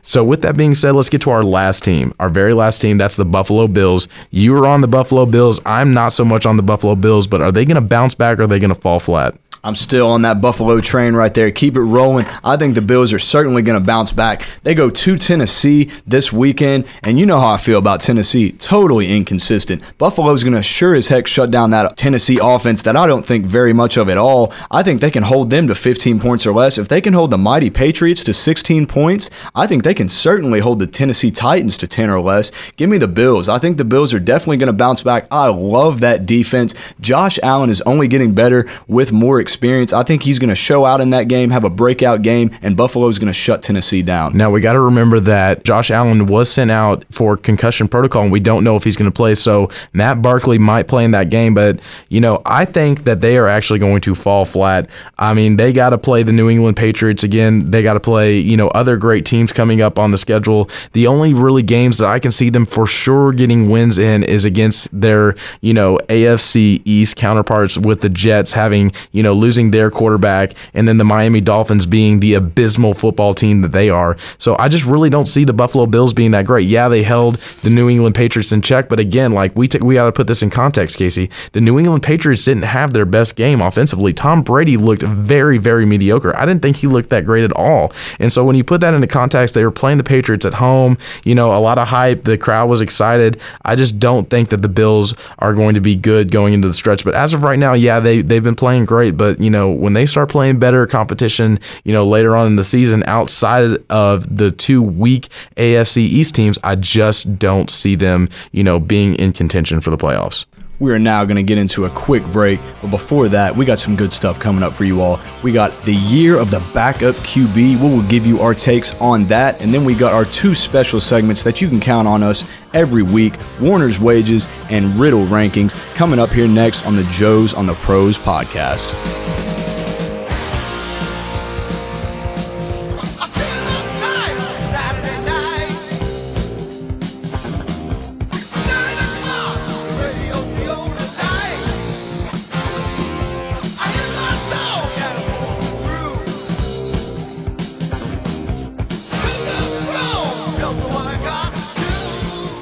[0.02, 2.14] So, with that being said, let's get to our last team.
[2.20, 4.08] Our very last team, that's the Buffalo Bills.
[4.30, 5.60] You are on the Buffalo Bills.
[5.66, 8.38] I'm not so much on the Buffalo Bills, but are they going to bounce back
[8.38, 9.36] or are they going to fall flat?
[9.64, 11.50] I'm still on that Buffalo train right there.
[11.50, 12.26] Keep it rolling.
[12.44, 14.44] I think the Bills are certainly going to bounce back.
[14.62, 18.52] They go to Tennessee this weekend, and you know how I feel about Tennessee.
[18.52, 19.82] Totally inconsistent.
[19.98, 23.46] Buffalo's going to sure as heck shut down that Tennessee offense that I don't think
[23.46, 24.52] very much of at all.
[24.70, 26.78] I think they can hold them to 15 points or less.
[26.78, 30.60] If they can hold the mighty Patriots to 16 points, I think they can certainly
[30.60, 32.52] hold the Tennessee Titans to 10 or less.
[32.76, 33.48] Give me the Bills.
[33.48, 35.26] I think the Bills are definitely going to bounce back.
[35.30, 36.74] I love that defense.
[37.00, 39.94] Josh Allen is only getting better with more experience.
[39.94, 42.76] I think he's going to show out in that game, have a breakout game, and
[42.76, 44.36] Buffalo's going to shut Tennessee down.
[44.36, 48.30] Now, we got to remember that Josh Allen was sent out for concussion protocol, and
[48.30, 49.34] we don't know if he's going to play.
[49.34, 51.80] So, Matt Barkley might play in that game, but,
[52.10, 54.90] you know, I think that they are actually going to fall flat.
[55.18, 57.70] I mean, they got to play the New England Patriots again.
[57.70, 60.68] They got to play, you know, other great teams coming up on the schedule.
[60.92, 64.44] The only really games that I can see them for sure getting wins in is
[64.44, 69.90] against their, you know, AFC East counterparts with the Jets having, you know, losing their
[69.90, 74.16] quarterback and then the Miami Dolphins being the abysmal football team that they are.
[74.38, 76.68] So I just really don't see the Buffalo Bills being that great.
[76.68, 79.94] Yeah, they held the New England Patriots in check, but again, like we t- we
[79.94, 81.30] got to put this in context, Casey.
[81.52, 84.12] The New England Patriots didn't have their best game offensively.
[84.12, 86.36] Tom Brady looked very very mediocre.
[86.36, 87.92] I didn't think he looked that great at all.
[88.18, 90.98] And so when you put that into context, they were playing the Patriots at home,
[91.24, 93.40] you know, a lot of hype, the crowd was excited.
[93.64, 96.74] I just don't think that the Bills are going to be good going into the
[96.74, 99.70] stretch, but as of right now, yeah, they they've been playing great, but you know,
[99.70, 104.36] when they start playing better competition, you know, later on in the season outside of
[104.36, 109.32] the two weak AFC East teams, I just don't see them, you know, being in
[109.32, 110.46] contention for the playoffs.
[110.80, 113.80] We are now going to get into a quick break, but before that, we got
[113.80, 115.18] some good stuff coming up for you all.
[115.42, 117.56] We got the year of the backup QB.
[117.56, 121.00] We will give you our takes on that, and then we got our two special
[121.00, 126.20] segments that you can count on us every week Warner's Wages and Riddle Rankings coming
[126.20, 129.67] up here next on the Joes on the Pros podcast.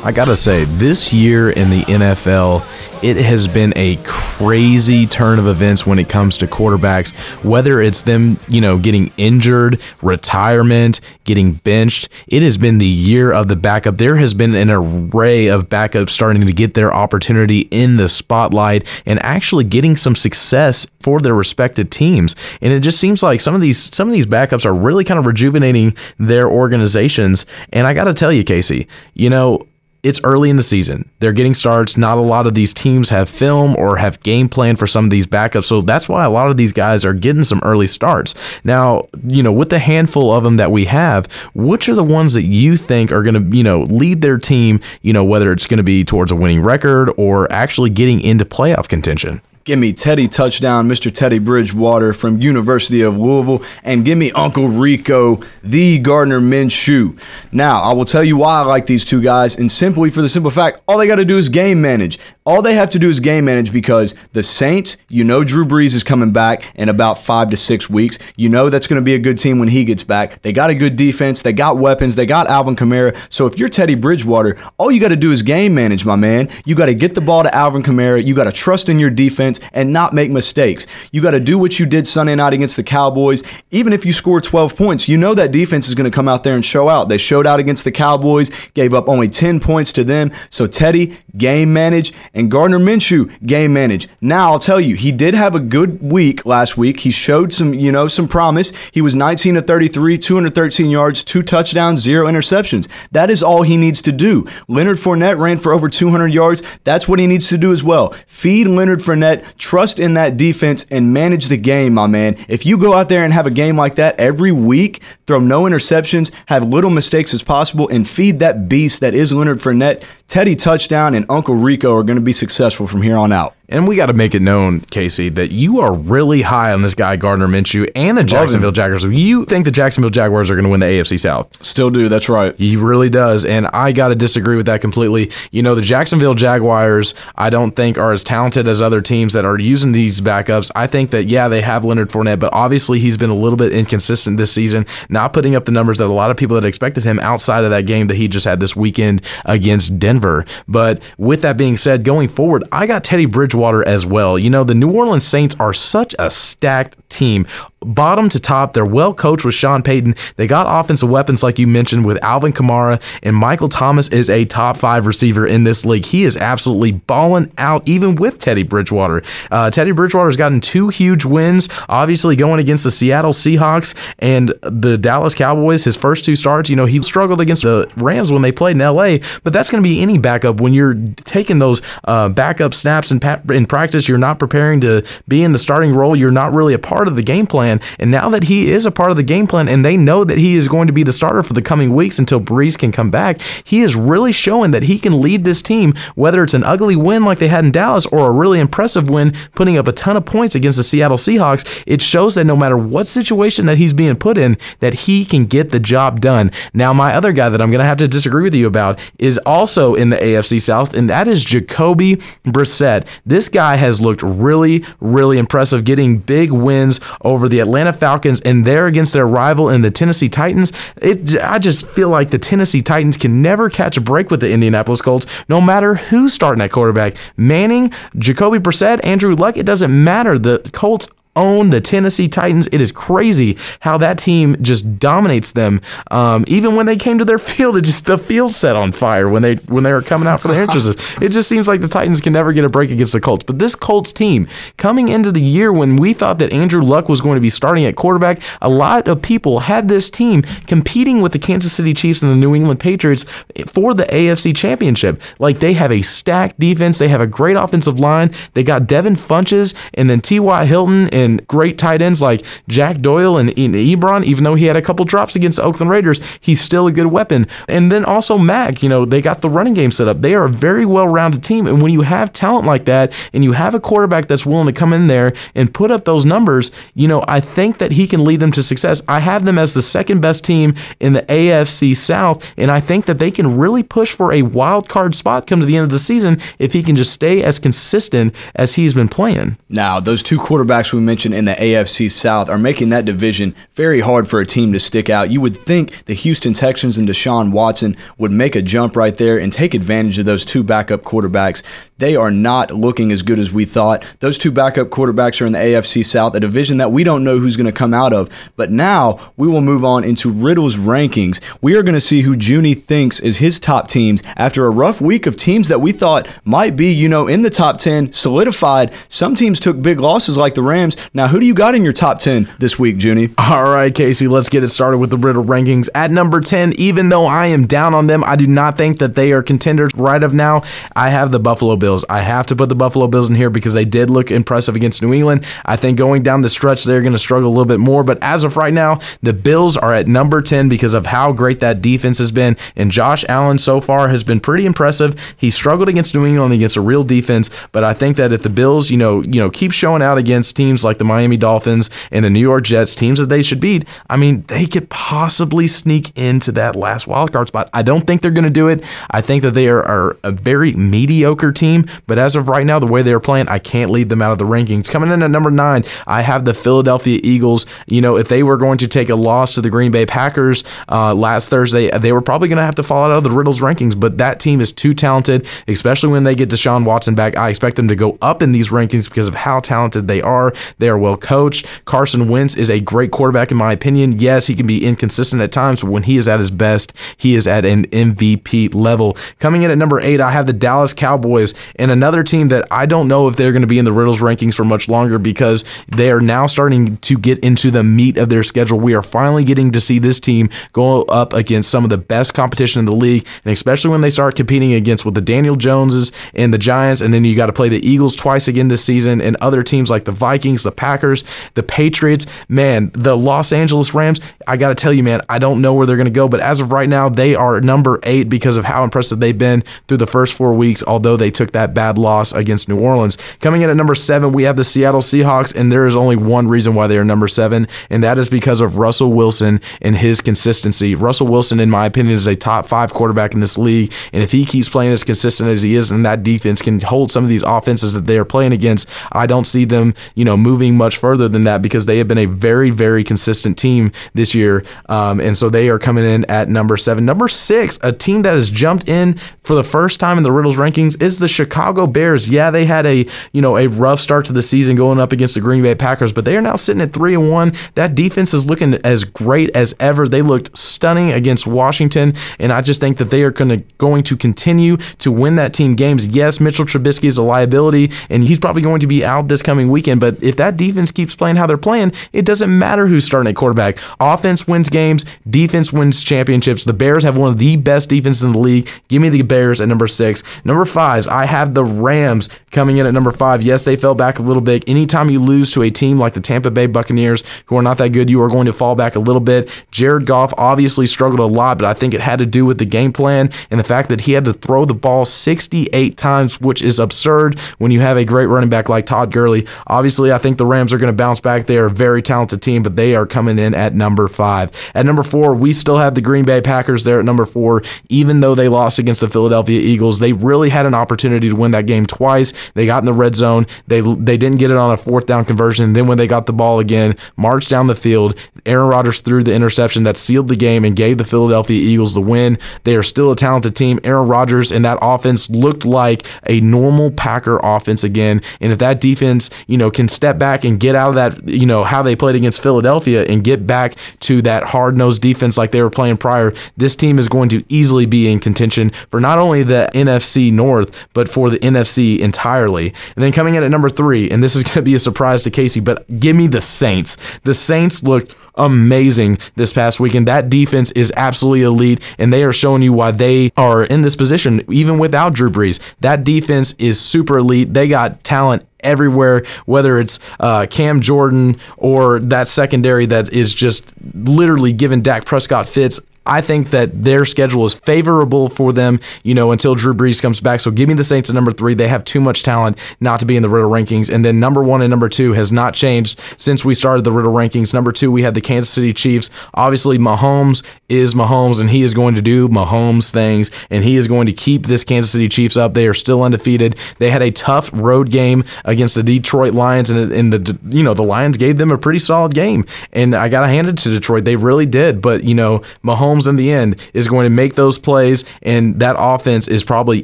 [0.07, 2.63] I gotta say, this year in the NFL,
[3.03, 7.13] it has been a crazy turn of events when it comes to quarterbacks.
[7.45, 13.33] Whether it's them, you know, getting injured, retirement, getting benched, it has been the year
[13.33, 13.99] of the backup.
[13.99, 18.87] There has been an array of backups starting to get their opportunity in the spotlight
[19.07, 22.37] and actually getting some success for their respective teams.
[22.61, 25.19] And it just seems like some of these some of these backups are really kind
[25.19, 27.45] of rejuvenating their organizations.
[27.73, 29.67] And I got to tell you, Casey, you know
[30.07, 31.11] it's early in the season.
[31.19, 31.97] They're getting starts.
[31.97, 35.11] Not a lot of these teams have film or have game plan for some of
[35.11, 35.65] these backups.
[35.65, 38.37] So that's why a lot of these guys are getting some early starts.
[38.63, 42.35] Now, you know, with the handful of them that we have, which are the ones
[42.35, 45.67] that you think are going to, you know, lead their team, you know, whether it's
[45.67, 49.43] going to be towards a winning record or actually getting into playoff contention?
[49.67, 51.13] Give me Teddy Touchdown, Mr.
[51.13, 57.19] Teddy Bridgewater from University of Louisville, and give me Uncle Rico, the Gardner Minshew.
[57.51, 60.29] Now, I will tell you why I like these two guys, and simply for the
[60.29, 62.21] simple fact, all they got to do is game manage.
[62.45, 65.97] All they have to do is game manage because the Saints, you know, Drew Brees
[65.97, 68.21] is coming back in about five to six weeks.
[68.37, 70.43] You know that's going to be a good team when he gets back.
[70.43, 71.43] They got a good defense.
[71.43, 72.15] They got weapons.
[72.15, 73.17] They got Alvin Kamara.
[73.31, 76.49] So if you're Teddy Bridgewater, all you got to do is game manage, my man.
[76.65, 78.25] You got to get the ball to Alvin Kamara.
[78.25, 80.87] You got to trust in your defense and not make mistakes.
[81.13, 83.43] You got to do what you did Sunday night against the Cowboys.
[83.71, 86.45] Even if you score 12 points, you know that defense is going to come out
[86.45, 87.09] there and show out.
[87.09, 90.33] They showed out against the Cowboys, gave up only 10 points to them.
[90.51, 94.09] So Teddy, game manage, and Gardner Minshew, game manage.
[94.21, 97.01] Now I'll tell you, he did have a good week last week.
[97.01, 98.73] He showed some, you know, some promise.
[98.93, 102.89] He was 19 to 33, 213 yards, two touchdowns, zero interceptions.
[103.13, 104.47] That is all he needs to do.
[104.69, 106.63] Leonard Fournette ran for over 200 yards.
[106.85, 108.15] That's what he needs to do as well.
[108.27, 112.37] Feed Leonard Fournette, trust in that defense, and manage the game, my man.
[112.49, 115.63] If you go out there and have a game like that every week, throw no
[115.63, 120.57] interceptions, have little mistakes as possible, and feed that beast that is Leonard Fournette, Teddy
[120.57, 123.55] Touchdown and Uncle Rico are going to be successful from here on out.
[123.69, 126.95] And we got to make it known, Casey, that you are really high on this
[126.95, 129.03] guy, Gardner Minshew, and the Jacksonville Jaguars.
[129.03, 131.51] You think the Jacksonville Jaguars are going to win the AFC South.
[131.65, 132.57] Still do, that's right.
[132.57, 133.45] He really does.
[133.45, 135.33] And I got to disagree with that completely.
[135.51, 139.45] You know, the Jacksonville Jaguars, I don't think are as talented as other teams that
[139.45, 140.71] are using these backups.
[140.77, 143.73] I think that, yeah, they have Leonard Fournette, but obviously he's been a little bit
[143.73, 147.03] inconsistent this season, not putting up the numbers that a lot of people had expected
[147.03, 150.45] him outside of that game that he just had this weekend against Denver.
[150.69, 154.39] But with that being said, going forward, I got Teddy Bridgewater as well.
[154.39, 157.47] You know, the New Orleans Saints are such a stacked team
[157.87, 158.73] bottom to top.
[158.73, 160.15] They're well coached with Sean Payton.
[160.37, 164.45] They got offensive weapons, like you mentioned, with Alvin Kamara, and Michael Thomas is a
[164.45, 166.05] top five receiver in this league.
[166.05, 169.23] He is absolutely balling out, even with Teddy Bridgewater.
[169.51, 174.53] Uh, Teddy Bridgewater has gotten two huge wins, obviously going against the Seattle Seahawks and
[174.63, 175.85] the Dallas Cowboys.
[175.85, 178.79] His first two starts, you know, he struggled against the Rams when they played in
[178.79, 180.95] LA, but that's going to be any backup when you're
[181.25, 184.09] taking those uh, backup snaps and pa- in practice.
[184.09, 186.17] You're not preparing to be in the starting role.
[186.17, 187.81] You're not really a part of the game plan.
[187.99, 190.39] And now that he is a part of the game plan and they know that
[190.39, 193.11] he is going to be the starter for the coming weeks until Brees can come
[193.11, 196.97] back, he is really showing that he can lead this team, whether it's an ugly
[196.97, 200.17] win like they had in Dallas or a really impressive win, putting up a ton
[200.17, 201.83] of points against the Seattle Seahawks.
[201.87, 205.47] It shows that no matter what situation that he's being put in, that he can
[205.47, 206.51] get the job done.
[206.73, 209.39] Now, my other guy that I'm going to have to disagree with you about is
[209.39, 213.07] also in the AFC South, and that is Jacoby Brissett.
[213.25, 218.65] This guy has looked really, really impressive, getting big wins over the Atlanta Falcons and
[218.65, 220.73] there against their rival in the Tennessee Titans.
[220.97, 224.51] It, I just feel like the Tennessee Titans can never catch a break with the
[224.51, 227.15] Indianapolis Colts, no matter who's starting at quarterback.
[227.37, 230.39] Manning, Jacoby Brissett, Andrew Luck, it doesn't matter.
[230.39, 232.69] The Colts own the Tennessee Titans.
[232.73, 235.81] It is crazy how that team just dominates them.
[236.11, 239.29] Um, even when they came to their field, it just the field set on fire
[239.29, 240.97] when they when they were coming out for their entrances.
[241.21, 243.45] it just seems like the Titans can never get a break against the Colts.
[243.45, 247.21] But this Colts team coming into the year when we thought that Andrew Luck was
[247.21, 251.33] going to be starting at quarterback, a lot of people had this team competing with
[251.33, 253.25] the Kansas City Chiefs and the New England Patriots
[253.67, 255.21] for the AFC Championship.
[255.39, 258.31] Like they have a stacked defense, they have a great offensive line.
[258.55, 260.65] They got Devin Funchess and then T.Y.
[260.65, 264.25] Hilton and great tight ends like Jack Doyle and Ebron.
[264.25, 267.07] Even though he had a couple drops against the Oakland Raiders, he's still a good
[267.07, 267.47] weapon.
[267.69, 270.21] And then also Mack, you know, they got the running game set up.
[270.21, 271.67] They are a very well-rounded team.
[271.67, 274.73] And when you have talent like that and you have a quarterback that's willing to
[274.73, 278.25] come in there and put up those numbers, you know, I think that he can
[278.25, 279.03] lead them to success.
[279.09, 283.07] I have them as the second best team in the AFC South, and I think
[283.07, 285.91] that they can really push for a wild card spot come to the end of
[285.91, 289.57] the season if he can just stay as consistent as he's been playing.
[289.69, 294.01] Now, those two quarterbacks we mentioned in the AFC South are making that division very
[294.01, 295.31] hard for a team to stick out.
[295.31, 299.39] You would think the Houston Texans and Deshaun Watson would make a jump right there
[299.39, 301.63] and take advantage of those two backup quarterbacks.
[301.99, 304.05] They are not looking as good as we thought.
[304.21, 307.39] Those two backup quarterbacks are in the AFC South, a division that we don't know
[307.39, 308.29] who's going to come out of.
[308.57, 311.41] But now we will move on into Riddle's rankings.
[311.63, 315.01] We are going to see who Junie thinks is his top teams after a rough
[315.01, 318.93] week of teams that we thought might be, you know, in the top 10, solidified.
[319.09, 320.97] Some teams took big losses like the Rams.
[321.15, 323.31] Now, who do you got in your top 10 this week, Junie?
[323.39, 325.89] All right, Casey, let's get it started with the Riddle rankings.
[325.95, 329.15] At number 10, even though I am down on them, I do not think that
[329.15, 330.63] they are contenders right of now.
[330.95, 332.05] I have the Buffalo Bills.
[332.09, 335.03] I have to put the Buffalo Bills in here because they did look impressive against
[335.03, 335.45] New England.
[335.65, 338.05] I think going down the stretch, they're going to struggle a little bit more.
[338.05, 341.61] But as of right now, the Bills are at number 10 because of how great
[341.61, 342.57] that defense has been.
[342.75, 345.15] And Josh Allen so far has been pretty impressive.
[345.37, 348.51] He struggled against New England against a real defense, but I think that if the
[348.51, 352.25] Bills, you know, you know, keep showing out against teams like the Miami Dolphins and
[352.25, 356.17] the New York Jets, teams that they should beat, I mean, they could possibly sneak
[356.17, 357.69] into that last wild card spot.
[357.75, 358.85] I don't think they're going to do it.
[359.11, 362.79] I think that they are, are a very mediocre team, but as of right now,
[362.79, 364.91] the way they're playing, I can't leave them out of the rankings.
[364.91, 367.67] Coming in at number nine, I have the Philadelphia Eagles.
[367.87, 370.65] You know, if they were going to take a loss to the Green Bay Packers
[370.89, 373.61] uh, last Thursday, they were probably going to have to fall out of the Riddles
[373.61, 377.37] rankings, but that team is too talented, especially when they get Deshaun Watson back.
[377.37, 380.53] I expect them to go up in these rankings because of how talented they are.
[380.79, 381.67] They are well coached.
[381.85, 384.19] Carson Wentz is a great quarterback, in my opinion.
[384.19, 387.35] Yes, he can be inconsistent at times, but when he is at his best, he
[387.35, 389.17] is at an MVP level.
[389.39, 392.85] Coming in at number eight, I have the Dallas Cowboys and another team that I
[392.85, 395.65] don't know if they're going to be in the Riddles rankings for much longer because
[395.89, 398.79] they are now starting to get into the meat of their schedule.
[398.79, 402.35] We are finally getting to see this team go up against some of the best
[402.35, 406.13] competition in the league, and especially when they start competing against with the Daniel Joneses
[406.35, 409.23] and the Giants, and then you got to play the Eagles twice again this season,
[409.23, 412.27] and other teams like the Vikings, the Packers, the Patriots.
[412.49, 414.21] Man, the Los Angeles Rams.
[414.47, 416.41] I got to tell you, man, I don't know where they're going to go, but
[416.41, 419.97] as of right now, they are number eight because of how impressive they've been through
[419.97, 420.83] the first four weeks.
[420.87, 423.17] Although they took that bad loss against New Orleans.
[423.41, 426.49] Coming in at number seven, we have the Seattle Seahawks, and there is only one
[426.49, 430.21] reason why they are number seven, and that is because of Russell Wilson and his
[430.21, 430.95] consistency.
[430.95, 434.33] Russell Wilson, in my opinion, is a top five quarterback in this league, and if
[434.33, 437.31] he keeps playing as consistent as he is, and that defense can hold some of
[437.31, 440.97] these offenses that they are playing against, I don't see them, you know, moving much
[440.97, 445.21] further than that because they have been a very, very consistent team this year, um,
[445.21, 447.05] and so they are coming in at number seven.
[447.05, 450.57] Number six, a team that has jumped in for the first time in the Riddles
[450.57, 452.29] rankings is the Chicago Bears.
[452.29, 455.35] Yeah, they had a you know a rough start to the season going up against
[455.35, 457.53] the Green Bay Packers, but they are now sitting at three and one.
[457.75, 460.09] That defense is looking as great as ever.
[460.09, 464.03] They looked stunning against Washington, and I just think that they are going to going
[464.05, 466.07] to continue to win that team games.
[466.07, 469.71] Yes, Mitchell Trubisky is a liability, and he's probably going to be out this coming
[469.71, 470.01] weekend.
[470.01, 473.37] But if that defense keeps playing how they're playing, it doesn't matter who's starting at
[473.37, 473.79] quarterback.
[474.01, 476.65] Offense wins games, defense wins championships.
[476.65, 478.69] The Bears have one of the best defenses in the league.
[478.89, 480.23] Give me the Bears at number six.
[480.45, 483.43] Number five, I have the Rams coming in at number five.
[483.43, 484.65] Yes, they fell back a little bit.
[484.69, 487.91] Anytime you lose to a team like the Tampa Bay Buccaneers, who are not that
[487.91, 489.65] good, you are going to fall back a little bit.
[489.71, 492.65] Jared Goff obviously struggled a lot, but I think it had to do with the
[492.65, 496.63] game plan and the fact that he had to throw the ball 68 times, which
[496.63, 499.47] is absurd when you have a great running back like Todd Gurley.
[499.67, 501.47] Obviously, I think the Rams are going to bounce back.
[501.47, 504.51] They are a very talented team, but they are coming in at number five.
[504.75, 508.21] At number four, we still have the Green Bay Packers there at number four, even
[508.21, 509.99] though they lost against the Philadelphia Eagles.
[509.99, 512.33] They really had an opportunity to win that game twice.
[512.55, 513.47] They got in the red zone.
[513.67, 515.73] They they didn't get it on a fourth down conversion.
[515.73, 518.19] Then when they got the ball again, marched down the field.
[518.45, 522.01] Aaron Rodgers threw the interception that sealed the game and gave the Philadelphia Eagles the
[522.01, 522.39] win.
[522.65, 523.81] They are still a talented team.
[523.85, 528.21] Aaron Rodgers and that offense looked like a normal Packer offense again.
[528.41, 531.29] And if that defense, you know, can step back back and get out of that,
[531.29, 535.39] you know, how they played against Philadelphia and get back to that hard nosed defense
[535.39, 539.01] like they were playing prior, this team is going to easily be in contention for
[539.01, 542.75] not only the NFC North, but for the NFC entirely.
[542.97, 545.23] And then coming in at number three, and this is going to be a surprise
[545.23, 546.97] to Casey, but give me the Saints.
[547.23, 550.09] The Saints looked amazing this past weekend.
[550.09, 553.97] That defense is absolutely elite, and they are showing you why they are in this
[553.97, 555.61] position, even without Drew Brees.
[555.81, 557.55] That defense is super elite.
[557.55, 563.73] They got talent everywhere, whether it's uh, Cam Jordan or that secondary that is just
[563.95, 565.81] literally giving Dak Prescott fits.
[566.07, 570.21] I think that their schedule is favorable for them, you know, until Drew Brees comes
[570.21, 570.41] back.
[570.41, 571.55] So give me the Saints at number three.
[571.55, 573.93] They have too much talent not to be in the Riddle rankings.
[573.93, 577.13] And then number one and number two has not changed since we started the Riddle
[577.13, 577.53] rankings.
[577.53, 579.11] Number two, we have the Kansas City Chiefs.
[579.35, 583.89] Obviously, Mahomes is Mahomes, and he is going to do Mahomes things, and he is
[583.89, 585.55] going to keep this Kansas City Chiefs up.
[585.55, 586.57] They are still undefeated.
[586.79, 590.75] They had a tough road game against the Detroit Lions, and, and the you know
[590.75, 592.45] the Lions gave them a pretty solid game.
[592.73, 594.05] And I got to hand it to Detroit.
[594.05, 594.83] They really did.
[594.83, 598.75] But you know, Mahomes in the end is going to make those plays, and that
[598.77, 599.83] offense is probably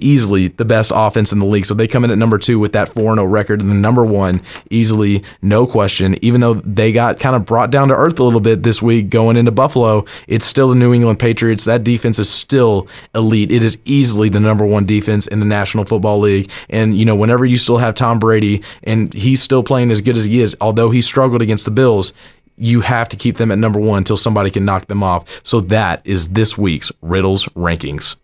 [0.01, 1.67] easily the best offense in the league.
[1.67, 4.05] So they come in at number two with that 4 0 record, and the number
[4.05, 6.17] one, easily, no question.
[6.23, 9.11] Even though they got kind of brought down to earth a little bit this week
[9.11, 11.65] going into Buffalo, it's still the New England Patriots.
[11.65, 13.53] That defense is still elite.
[13.53, 16.51] It is easily the number one defense in the National Football League.
[16.69, 20.17] And, you know, whenever you still have Tom Brady and he's still playing as good
[20.17, 22.13] as he is, although he struggled against the Bills,
[22.57, 25.41] you have to keep them at number one until somebody can knock them off.
[25.45, 28.17] So that is this week's Riddles rankings.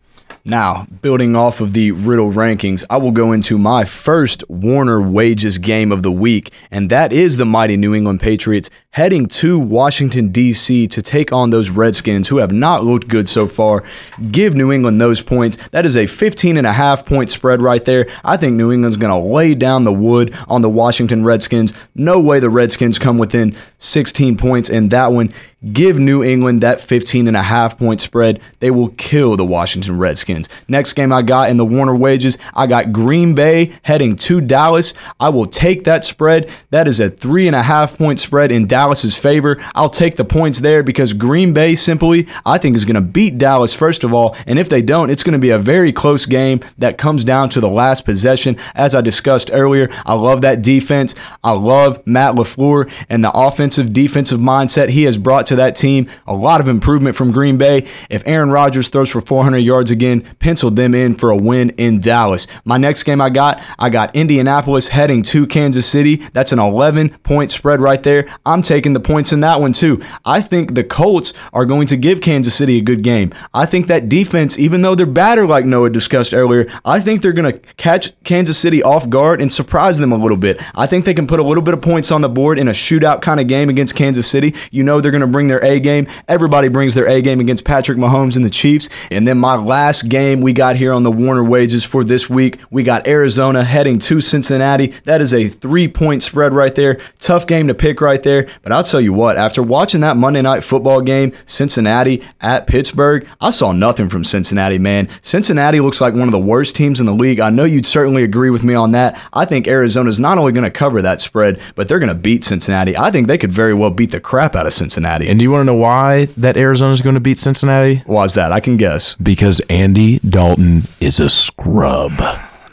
[0.44, 5.58] Now, building off of the Riddle rankings, I will go into my first Warner Wages
[5.58, 10.28] game of the week, and that is the mighty New England Patriots heading to Washington,
[10.30, 10.88] D.C.
[10.88, 13.84] to take on those Redskins who have not looked good so far.
[14.30, 15.56] Give New England those points.
[15.68, 18.06] That is a 15 and a half point spread right there.
[18.24, 21.74] I think New England's going to lay down the wood on the Washington Redskins.
[21.94, 25.32] No way the Redskins come within 16 points in that one.
[25.72, 28.40] Give New England that 15 and a half point spread.
[28.60, 30.48] They will kill the Washington Redskins.
[30.68, 34.94] Next game I got in the Warner wages, I got Green Bay heading to Dallas.
[35.18, 36.48] I will take that spread.
[36.70, 39.56] That is a three and a half point spread in Dallas's favor.
[39.74, 43.36] I'll take the points there because Green Bay simply, I think, is going to beat
[43.36, 44.36] Dallas first of all.
[44.46, 47.48] And if they don't, it's going to be a very close game that comes down
[47.50, 48.56] to the last possession.
[48.76, 51.16] As I discussed earlier, I love that defense.
[51.42, 56.08] I love Matt LaFleur and the offensive defensive mindset he has brought to that team.
[56.28, 57.84] A lot of improvement from Green Bay.
[58.08, 61.98] If Aaron Rodgers throws for 400 yards again, penciled them in for a win in
[61.98, 62.46] Dallas.
[62.64, 66.16] My next game I got, I got Indianapolis heading to Kansas City.
[66.32, 68.28] That's an 11 point spread right there.
[68.46, 70.00] I'm taking the points in that one too.
[70.24, 73.32] I think the Colts are going to give Kansas City a good game.
[73.52, 77.32] I think that defense, even though they're batter like Noah discussed earlier, I think they're
[77.32, 80.62] going to catch Kansas City off guard and surprise them a little bit.
[80.74, 82.72] I think they can put a little bit of points on the board in a
[82.72, 84.54] shootout kind of game against Kansas City.
[84.70, 86.06] You know they're going to bring their A game.
[86.28, 88.88] Everybody brings their A game against Patrick Mahomes and the Chiefs.
[89.10, 92.58] And then my last game we got here on the Warner wages for this week,
[92.70, 94.88] we got Arizona heading to Cincinnati.
[95.04, 97.00] That is a three point spread right there.
[97.18, 98.48] Tough game to pick right there.
[98.62, 103.26] But I'll tell you what, after watching that Monday night football game, Cincinnati at Pittsburgh,
[103.40, 105.08] I saw nothing from Cincinnati, man.
[105.20, 107.40] Cincinnati looks like one of the worst teams in the league.
[107.40, 109.20] I know you'd certainly agree with me on that.
[109.32, 112.44] I think Arizona's not only going to cover that spread, but they're going to beat
[112.44, 112.96] Cincinnati.
[112.96, 115.28] I think they could very well beat the crap out of Cincinnati.
[115.28, 118.02] And do you want to know why that Arizona is going to beat Cincinnati?
[118.06, 118.52] Why's that?
[118.52, 119.14] I can guess.
[119.16, 122.12] Because Andy Dalton is a scrub,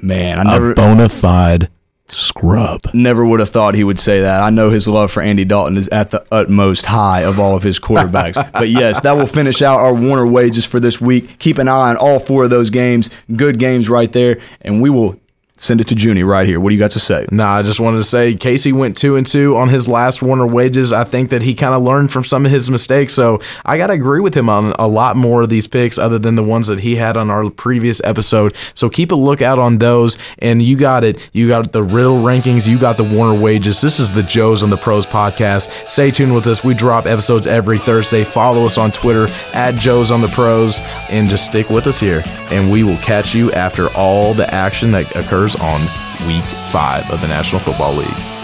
[0.02, 1.70] Man, I a never bona fide
[2.10, 2.88] scrub.
[2.94, 4.42] never would have thought he would say that.
[4.42, 7.64] I know his love for Andy Dalton is at the utmost high of all of
[7.64, 8.52] his quarterbacks.
[8.54, 11.40] but yes, that will finish out our Warner wages for this week.
[11.40, 13.10] Keep an eye on all four of those games.
[13.36, 14.40] Good games right there.
[14.62, 15.20] And we will
[15.58, 16.60] send it to Junie right here.
[16.60, 17.26] What do you got to say?
[17.32, 20.46] Nah, I just wanted to say Casey went two and two on his last Warner
[20.46, 20.92] wages.
[20.92, 23.14] I think that he kind of learned from some of his mistakes.
[23.14, 26.20] So I got to agree with him on a lot more of these picks other
[26.20, 28.56] than the ones that he had on our previous episode.
[28.74, 30.18] So keep a lookout on those.
[30.40, 31.30] And you got it.
[31.32, 32.68] You got the riddle rankings.
[32.68, 33.80] You got the Warner wages.
[33.80, 35.90] This is the Joes on the Pros podcast.
[35.90, 36.64] Stay tuned with us.
[36.64, 38.26] We drop episodes every Thursday.
[38.26, 40.80] Follow us on Twitter at Joes on the Pros
[41.10, 42.24] and just stick with us here.
[42.50, 45.82] And we will catch you after all the action that occurs on
[46.26, 48.35] week five of the National Football League.